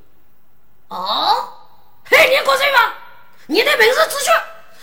[0.89, 1.49] 哦，
[2.11, 2.93] 嘿，你过岁吗？
[3.47, 4.31] 你的名字自学，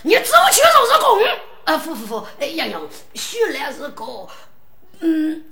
[0.03, 1.23] 你自我去手是公。
[1.65, 2.79] 啊，不不不，哎呀呀，
[3.13, 4.27] 许来是个，
[4.99, 5.45] 嗯。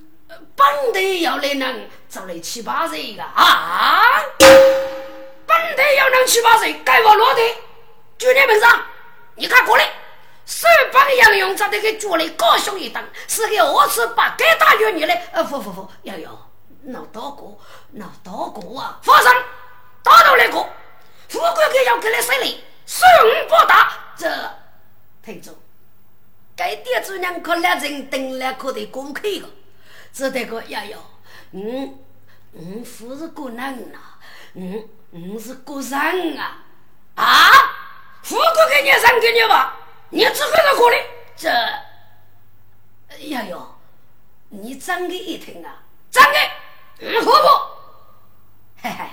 [0.57, 4.01] 本地要来能找来七八岁个啊！
[4.37, 7.41] 本地要能七八岁，该我落地。
[8.17, 8.83] 就你本上，
[9.35, 9.89] 你看过来，
[10.47, 15.21] 手把杨勇找的给脚里高雄一等，是个二次把该大约你嘞。
[15.33, 16.31] 呃，不不不，杨勇，
[16.83, 17.59] 闹大过，
[17.91, 18.97] 闹大过啊！
[19.03, 19.29] 发生
[20.01, 20.65] 打到那个，
[21.27, 23.05] 富贵给要给来胜利，胜
[23.49, 23.91] 不大。
[24.15, 24.25] 这
[25.21, 25.51] 听着，
[26.55, 29.49] 该店主娘可两人等了，可得公开个。
[30.13, 30.97] 只得个呀哟，
[31.51, 31.99] 嗯
[32.53, 33.99] 嗯，不是个人呐，
[34.53, 36.63] 嗯嗯是个人啊
[37.15, 37.51] 啊！
[38.23, 39.75] 富贵给你让给你吧，
[40.09, 41.05] 你只会个过来
[41.35, 41.49] 这，
[43.27, 43.75] 呀哟，
[44.47, 47.47] 你长给一听啊，长给嗯好不？
[48.81, 49.05] 嘿嘿，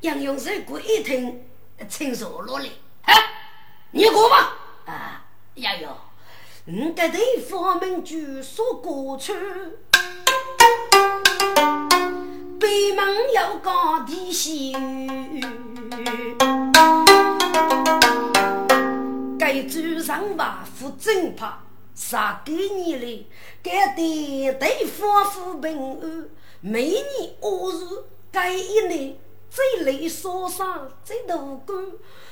[0.00, 1.46] 杨勇这过一听，
[1.86, 2.66] 轻松落来，
[3.02, 3.14] 哎，
[3.90, 4.56] 你过吧。
[4.86, 5.22] 啊，
[5.56, 5.94] 呀哟，
[6.64, 7.18] 你这地
[7.50, 9.34] 方名就说过去。
[12.58, 13.70] 北门有个
[14.06, 14.72] 地仙，
[19.50, 21.50] 该主上瓦夫正派，
[21.94, 23.24] 啥给你嘞？
[23.62, 26.28] 该得对方府平安，
[26.60, 27.00] 每年
[27.40, 29.16] 二日该一年
[29.48, 31.74] 最累烧伤最多干，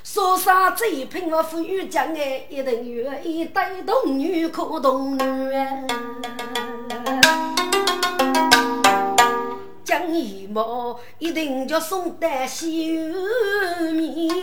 [0.05, 5.19] 烧伤最拼我富裕将哎，一等于一对童女可童女
[9.83, 12.99] 将衣帽一定叫送得西
[13.95, 14.35] 面，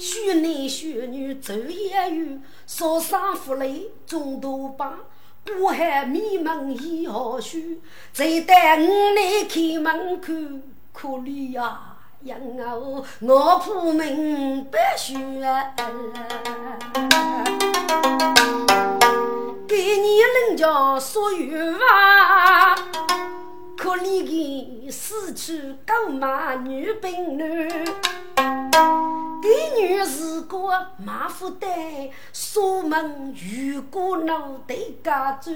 [0.00, 4.94] 许男许女走一远，烧伤负累中多把。
[5.46, 7.78] 孤海迷蒙已何须？
[8.10, 10.62] 再待五来开门看，
[10.94, 15.74] 可怜呀，养儿我苦命不许啊！
[19.68, 22.74] 给你人家说句话，
[23.82, 27.66] 可怜的死去狗马女兵男。
[29.40, 29.48] 给
[29.80, 30.58] 女是个
[30.98, 31.70] 马虎蛋，
[32.30, 35.50] 锁门如果脑袋夹住；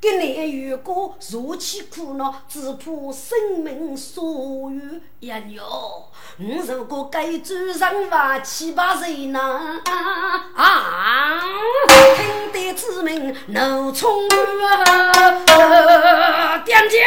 [0.00, 4.72] 给男如果如起苦恼，只怕生命所有
[5.20, 5.62] 一鸟。
[6.40, 9.40] 我如果该主上话七八岁呢？
[10.56, 11.40] 啊！
[12.16, 14.26] 听得之名怒冲
[15.46, 16.58] 啊！
[16.64, 17.06] 点姐，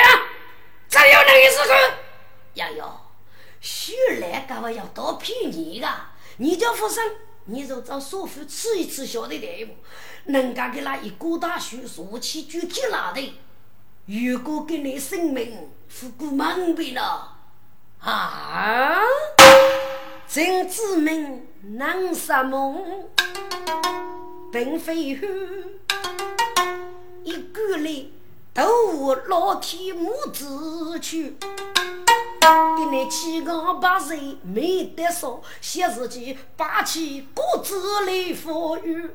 [0.93, 1.73] 只有那一时刻，
[2.53, 3.01] 呀哟，
[3.59, 5.87] 徐来干嘛要多骗你个？
[6.37, 7.03] 你叫富生，
[7.45, 9.73] 你就找叔父吃一吃晓得的不？
[10.31, 13.39] 人家给那一锅大水，说起具体哪的？
[14.05, 17.39] 如果给你生命付过蒙蔽了
[17.99, 19.01] 啊！
[20.27, 23.09] 真知名能杀梦，
[24.51, 25.27] 并非虚，
[27.23, 28.13] 一个里
[28.53, 31.35] 都老天母子去。
[32.77, 39.09] 给你七个八岁没得说，写自己霸气骨子里富裕。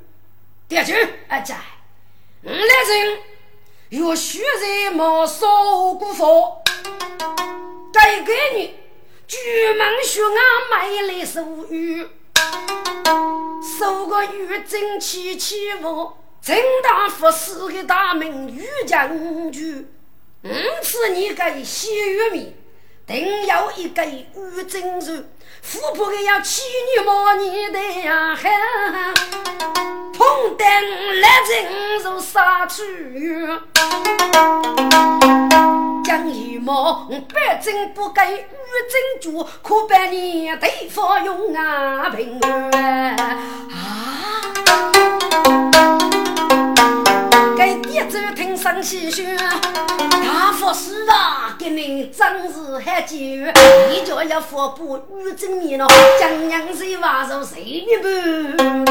[0.68, 0.94] 第二句，
[1.28, 1.54] 阿仔，
[2.42, 3.18] 我来人
[3.90, 6.62] 有血人没烧过佛，
[7.92, 8.74] 该给你
[9.26, 9.36] 举
[9.74, 12.08] 门学啊买来收玉，
[13.78, 16.12] 收个玉真气气福，
[16.48, 19.06] 正大佛寺的大名玉将
[19.52, 19.86] 军，
[20.42, 20.48] 五
[20.82, 22.56] 次你给西玉米。
[23.06, 25.12] 定有一个玉珍珠，
[25.60, 26.62] 富婆的要妻
[26.96, 28.48] 女莫你的呀哈，
[30.14, 33.46] 碰灯来人如杀去，
[36.02, 43.36] 将一毛百珍不给玉珍珠，可百年对方用啊平啊。
[47.58, 55.84] 给爹走听声细说，大佛寺啊，给你真是还久，你就要佛布玉真面了，
[56.20, 58.86] 江阳水挖入谁一半？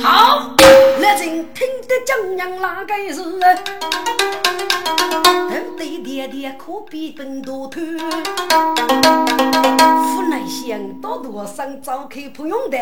[0.00, 0.54] 好，
[1.00, 3.22] 来人听得江阳哪个是？
[5.50, 7.78] 头对爹爹可比本多头，
[10.08, 12.78] 府内乡多多生早开不用的，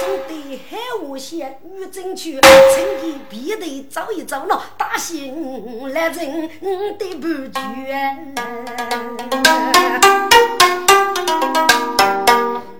[0.00, 4.53] 总得海无县玉真区，趁机必得走一走了。
[4.76, 6.48] 大兴来人
[6.98, 7.60] 的不绝，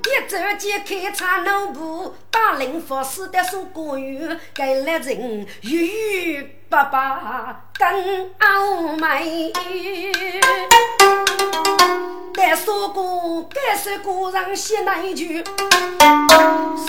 [0.03, 9.53] 一走进开茶楼铺，大林佛寺的苏果园，给来人郁郁巴巴更傲美。
[12.35, 15.43] 该说过，该说过，让写那一句。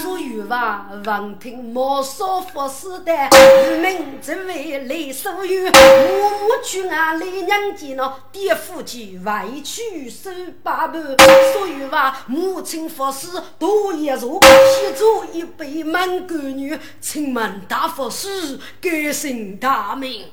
[0.02, 5.66] 所以话，闻听莫说佛师的，愚民只为来所有。
[5.66, 10.32] 我母去啊，来娘家呢，爹夫妻外去收
[10.64, 11.16] 八盘。
[11.54, 13.28] 所以话，母亲佛师
[13.60, 20.26] 多一座，写作一杯满干女，请问大佛师，改姓大名？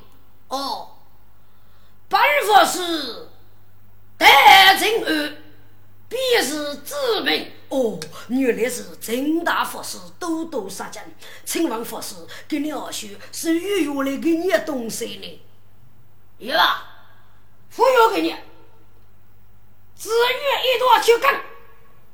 [0.49, 0.89] 哦，
[2.09, 3.29] 本佛师。
[4.23, 5.37] 大正安，
[6.09, 6.95] 便是知
[7.25, 7.99] 名哦。
[8.29, 11.03] 原来是陈大法师多多杀将，
[11.45, 12.14] 请问法师
[12.47, 15.43] 给你二叔是如何来给你的东西呢？
[16.39, 17.11] 有啊，
[17.75, 18.35] 忽悠给你，
[19.99, 21.41] 只愿一多去干。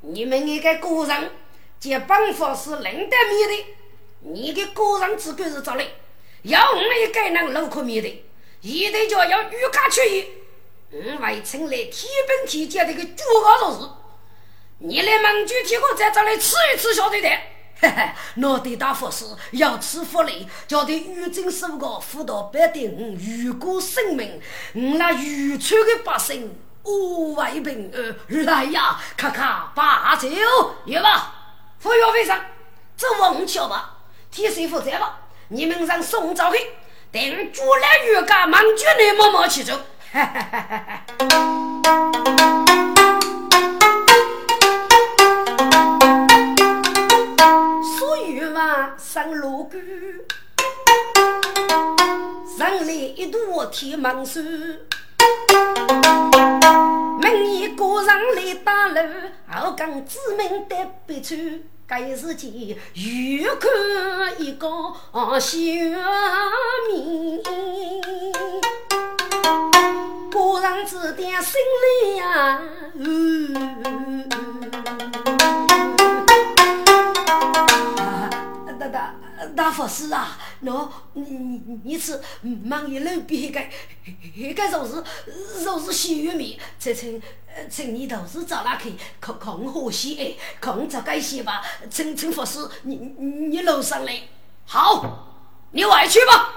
[0.01, 1.31] 你们那个个人
[1.79, 3.67] 接本法师领得面的，
[4.21, 5.95] 你的个人资格是咋嘞？
[6.43, 8.25] 要我们一个人脑壳面的，
[8.63, 10.25] 一定就要欲加去意。
[10.91, 13.89] 我为请来天兵天将的个主高做事，
[14.79, 17.29] 你来蒙具体我在这里吃一吃小对的。
[17.81, 24.41] 嘿嘿，那对大佛师要吃福利，叫对玉真师傅辅导百姓如果生命，
[24.73, 28.47] 我那渔村的百姓无为平安。
[28.47, 30.29] 来呀，咔咔把酒
[30.87, 31.35] 有吧？
[31.79, 32.41] 服药费上，
[32.97, 33.99] 这我瞧吧。
[34.31, 35.21] 替谁负责吧？
[35.49, 36.67] 你们让送走去，
[37.13, 39.79] 等主来预告，忙就你默默去走。
[40.11, 41.05] 哈哈哈哈
[47.99, 49.77] 所以嘛，上路谷，
[52.59, 54.41] 上来一朵天芒树。
[57.21, 59.01] 明年过上来打路，
[59.51, 61.35] 后讲知名的别处，
[61.87, 62.77] 该是件又
[63.57, 63.71] 看
[64.39, 64.67] 一个
[65.39, 65.59] 小
[66.89, 67.43] 面。
[70.31, 71.55] 过上指点心
[72.05, 72.61] 里呀。
[79.55, 82.21] 大法师啊，喏，你你是
[82.65, 83.61] 忙一路边个，
[84.35, 85.03] 一个就是
[85.65, 87.21] 就是洗玉米，这请
[87.69, 88.95] 请你都是找哪去？
[89.21, 91.61] 可可我洗哎，可我找该洗吧。
[91.91, 94.23] 请请法师，你你楼上来，
[94.65, 95.27] 好，
[95.73, 96.53] 你外去吧。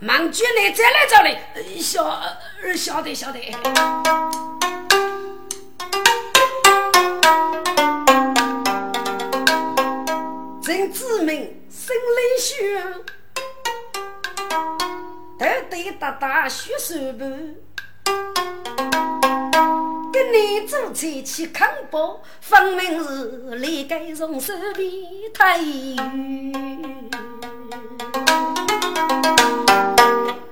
[0.00, 2.04] 忙住你再来找你，晓
[2.76, 3.40] 晓得晓得。
[10.62, 11.58] 真知名。
[11.72, 12.92] 心里想，
[15.38, 17.24] 头戴大大血手布，
[20.12, 24.88] 跟你做菜去扛包，分明是离该从手边
[25.34, 25.96] 太远。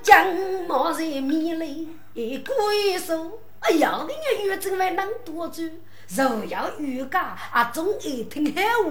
[0.03, 0.27] 将
[0.67, 5.65] 毛在面里归宿，哎呀，你个月真还能多久？
[6.09, 8.91] 若要遇家，啊，总爱听海话。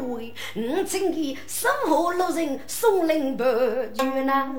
[0.55, 4.55] 我请你守候路人送灵伴月呐。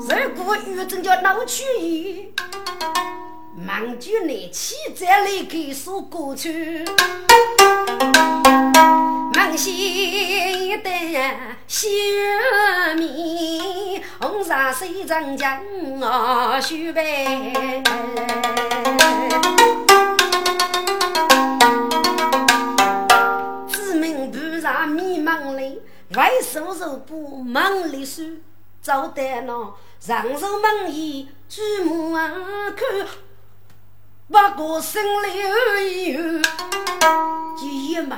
[0.00, 2.28] 如果遇真叫闹去意，
[3.56, 6.84] 忙就拿起再来给说过去。
[9.34, 10.76] 忙些
[11.12, 11.36] 一担
[11.68, 11.90] 小
[12.96, 15.60] 米，红纱水长江
[16.00, 17.02] 啊，雪白。
[26.14, 28.22] 外手手不忙里手，
[28.80, 32.30] 走得那上手忙衣举目啊
[32.74, 33.06] 看，
[34.28, 36.42] 不过心里而已。
[37.58, 38.16] 就一枚，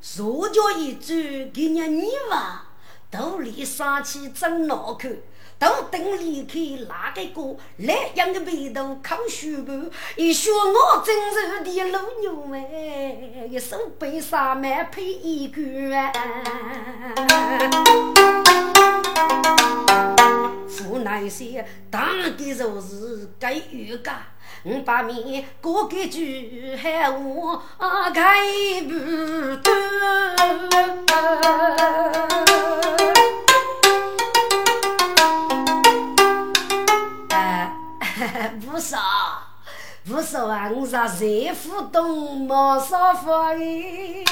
[0.00, 2.62] 手脚一转，给人泥娃，
[3.10, 5.14] 肚里杀气真恼看。
[5.60, 6.58] 都等离开
[6.88, 7.54] 那个哥，
[7.86, 9.74] 来养个背头靠书包，
[10.16, 15.60] 一说我真是的老牛哎，一手背上面配一个
[15.94, 16.10] 啊，
[20.88, 24.22] 无奈些当的就是该预感，
[24.62, 27.62] 我把面过给句喊我
[28.14, 28.94] 开不
[29.56, 29.70] 得。
[38.48, 38.98] 不少，
[40.06, 40.70] 不少啊！
[40.74, 44.24] 我说财富多，毛少发的。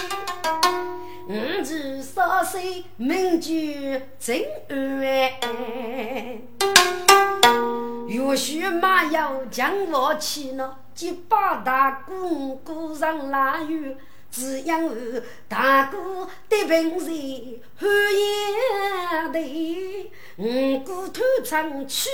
[1.28, 3.52] 我是少岁名酒
[4.18, 6.40] 真爱，
[8.08, 13.94] 岳许马要将我去了，结八大姑姑上腊月，
[14.38, 14.94] 只因我
[15.48, 17.06] 大哥的本事
[17.76, 22.08] 寒烟的，五姑偷唱去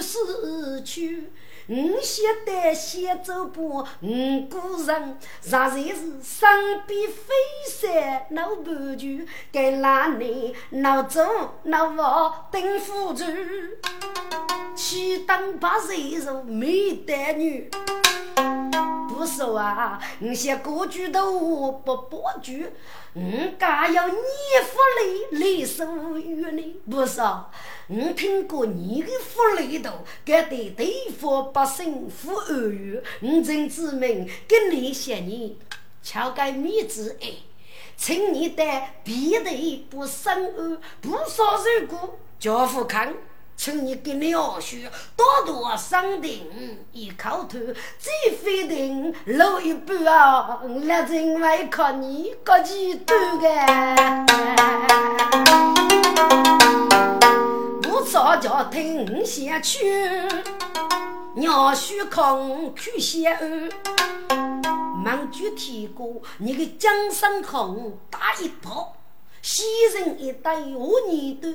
[0.00, 1.30] 死去。
[1.68, 5.84] 我晓得先走步，五个人实在是
[6.22, 7.34] 身边飞
[7.68, 11.20] 山闹半句，该哪里闹走
[11.64, 13.24] 闹我等夫住，
[14.74, 17.68] 去当把人肉没得女。
[19.26, 22.64] 不说啊，我些歌剧都不播剧，
[23.14, 26.76] 你家要你福利来收于你。
[26.88, 27.50] 不是啊，
[27.88, 29.90] 我听过你的福利头，
[30.24, 35.56] 该对对方百姓负恩怨，我真知命跟你些年
[36.04, 37.32] 敲个米子哎，
[37.96, 43.12] 请你带别的不生安，不少如果教父看。
[43.56, 44.76] 请你给你二叔
[45.16, 46.46] 多多赏定
[46.92, 47.58] 一口头，
[47.98, 50.60] 再费定露一半啊！
[50.84, 53.48] 来人来看你个几多个？
[57.80, 59.90] 不早叫听先去，
[61.48, 63.70] 二叔空去先安。
[65.02, 68.96] 忙具提过你个江山空打一炮，
[69.40, 71.50] 西人一代我年多。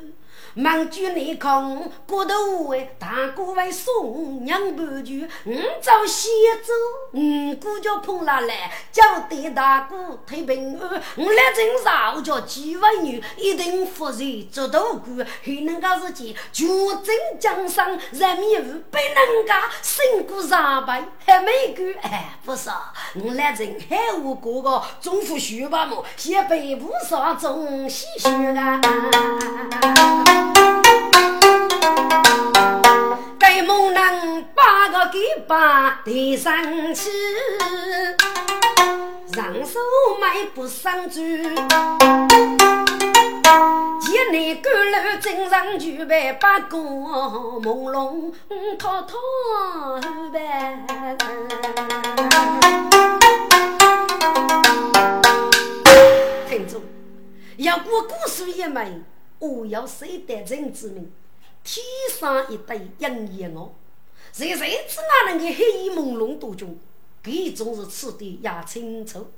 [0.53, 6.29] 忙举内康，骨头为大哥为送娘半句，五朝先
[6.61, 6.73] 走，
[7.13, 11.01] 五姑叫碰拉来，叫对大哥退平安。
[11.15, 15.25] 我来镇上叫几位女，一定负责做大官。
[15.43, 16.67] 还能个事情，全
[17.01, 22.91] 镇江上人民无不能个胜过上百，还没够哎，不少。
[23.15, 26.03] 我来镇海无哥哥，中府学吧么？
[26.17, 28.81] 先背不少中西学啊。
[33.39, 36.53] 给猛男把个给把提上
[36.93, 37.09] 去，
[39.33, 39.79] 上手
[40.19, 41.43] 买不上嘴，
[44.01, 48.31] 前内赶路正上去呗，把个朦胧
[48.77, 49.17] 偷偷
[50.31, 50.77] 呗。
[56.49, 56.81] 听众，
[57.57, 59.01] 要过古书一枚。
[59.41, 61.11] 我要谁得人之名？
[61.63, 61.83] 天
[62.19, 63.71] 上一对鹰眼哦，
[64.31, 66.77] 谁谁知那人的黑衣朦胧多中，
[67.23, 69.31] 给总是吃的也清楚。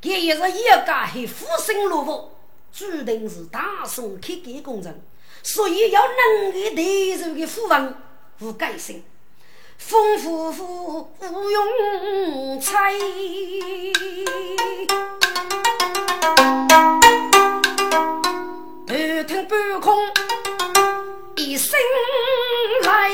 [0.00, 2.30] 给也是一家黑富生落户，
[2.72, 5.00] 注定是大宋开改工程，
[5.44, 7.94] 所以要能给得受的富翁
[8.40, 9.04] 无改性，
[9.78, 12.94] 丰富富无用财。
[19.30, 19.96] 听半空
[21.36, 21.78] 一声
[22.82, 23.12] 来，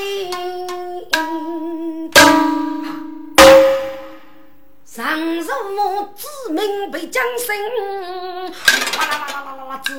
[4.87, 5.45] 上如
[6.17, 7.55] 知名被将声，
[8.97, 9.93] 哇啦啦啦啦啦啦，只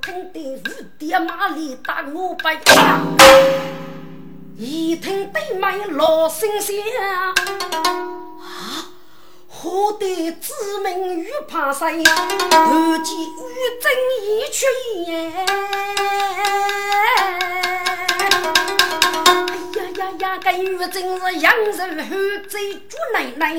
[0.00, 0.62] 听得雨
[0.96, 2.56] 点马里打我背，
[4.56, 6.76] 一听对麦老声响。
[9.64, 10.52] 何得知
[10.84, 11.96] 名与怕谁？
[11.96, 13.30] 如今玉
[13.80, 13.90] 贞
[14.20, 14.66] 已出
[15.06, 15.32] 言？
[19.74, 20.38] 哎呀呀呀！
[20.44, 22.10] 该玉贞是阳寿后
[22.46, 23.54] 贼猪奶奶，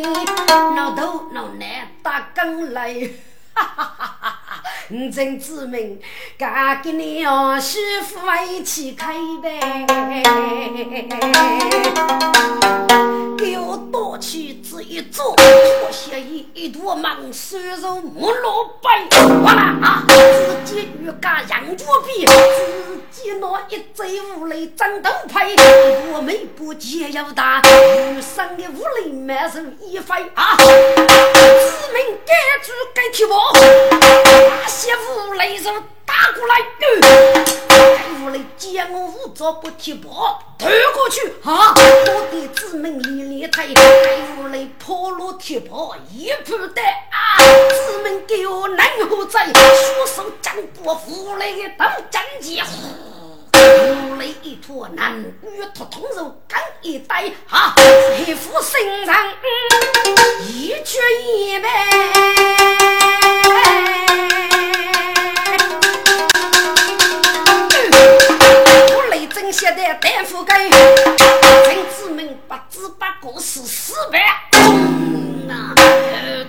[0.76, 3.10] 老头老奶打更来，
[3.56, 4.40] 哈哈哈哈
[4.86, 4.90] 哈！
[4.90, 6.00] 你真知名，
[6.38, 8.20] 嫁给你儿媳妇
[8.50, 9.86] 一起开呗。
[13.38, 18.90] 给我多去这一做，脱下一一坨忙瘦肉木萝卜，
[19.44, 20.04] 完了啊！
[20.08, 25.48] 自己与家杨脚比，自己那一嘴无雷长头牌，
[26.14, 27.62] 我眉不结又大，
[28.14, 30.56] 余生的无雷满手一飞啊！
[30.58, 30.64] 知
[31.94, 32.34] 名该
[32.64, 33.36] 住该提我，
[34.76, 35.72] 那些无雷手。
[36.06, 36.58] 打过来，
[37.70, 37.78] 该
[38.26, 41.74] 屋里见我五招不提包，推过去啊！
[42.08, 43.84] 我的子民连连推，该
[44.38, 47.38] 屋里破落提包一不得啊！
[47.70, 50.54] 子民给我南河在，双手掌
[50.84, 52.66] 过屋里的刀斩剑，
[53.54, 55.34] 屋里一坨男女
[55.74, 57.74] 脱通肉干一袋啊！
[58.18, 59.16] 黑夫身上
[60.50, 61.70] 一缺一败。
[69.56, 74.20] 正写的大夫盖，陈子明不知不觉是失败。
[75.50, 75.74] 啊！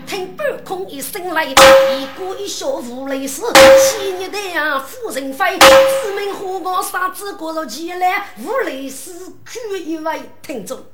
[0.05, 3.43] 听半空一声雷，一个一小无雷死。
[3.79, 10.85] 昔日的呀，夫人飞，子明花光三子过入起来，无雷死去一位听众。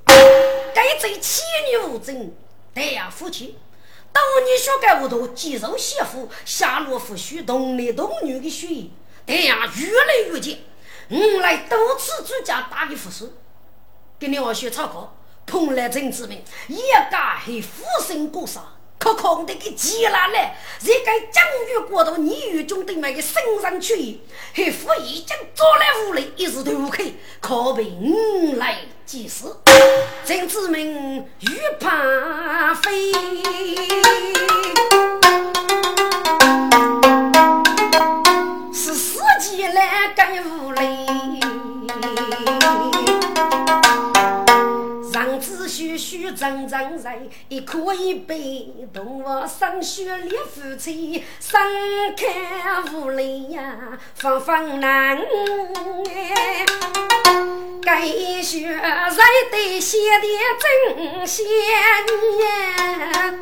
[0.75, 1.41] 该罪妻
[1.71, 2.31] 女无证，
[2.75, 3.57] 对呀，夫妻。
[4.13, 8.91] 当年学该无多，肌肉媳妇下落不许童男童女的血液，
[9.25, 10.63] 对呀，越来越近。
[11.15, 13.35] 我来多次主家打的副书，
[14.19, 16.79] 给你我学草稿，碰来真知名，一
[17.11, 18.63] 家还富生过杀，
[18.99, 24.23] 可空的给急了来，这个江鱼过度，你与中的那个身上去，
[24.55, 29.55] 还富已经坐来屋里，一时头开，可被我来祭祀。
[30.25, 33.13] 真知名玉怕飞。
[46.23, 47.19] 徐徐张张在，
[47.49, 51.61] 一颗一杯，动物生血烈夫妻，生
[52.17, 53.77] 开无泪呀，
[54.15, 56.65] 方方难哎，
[57.83, 58.07] 该
[58.41, 60.29] 血在得写的
[60.95, 63.35] 真鲜呀。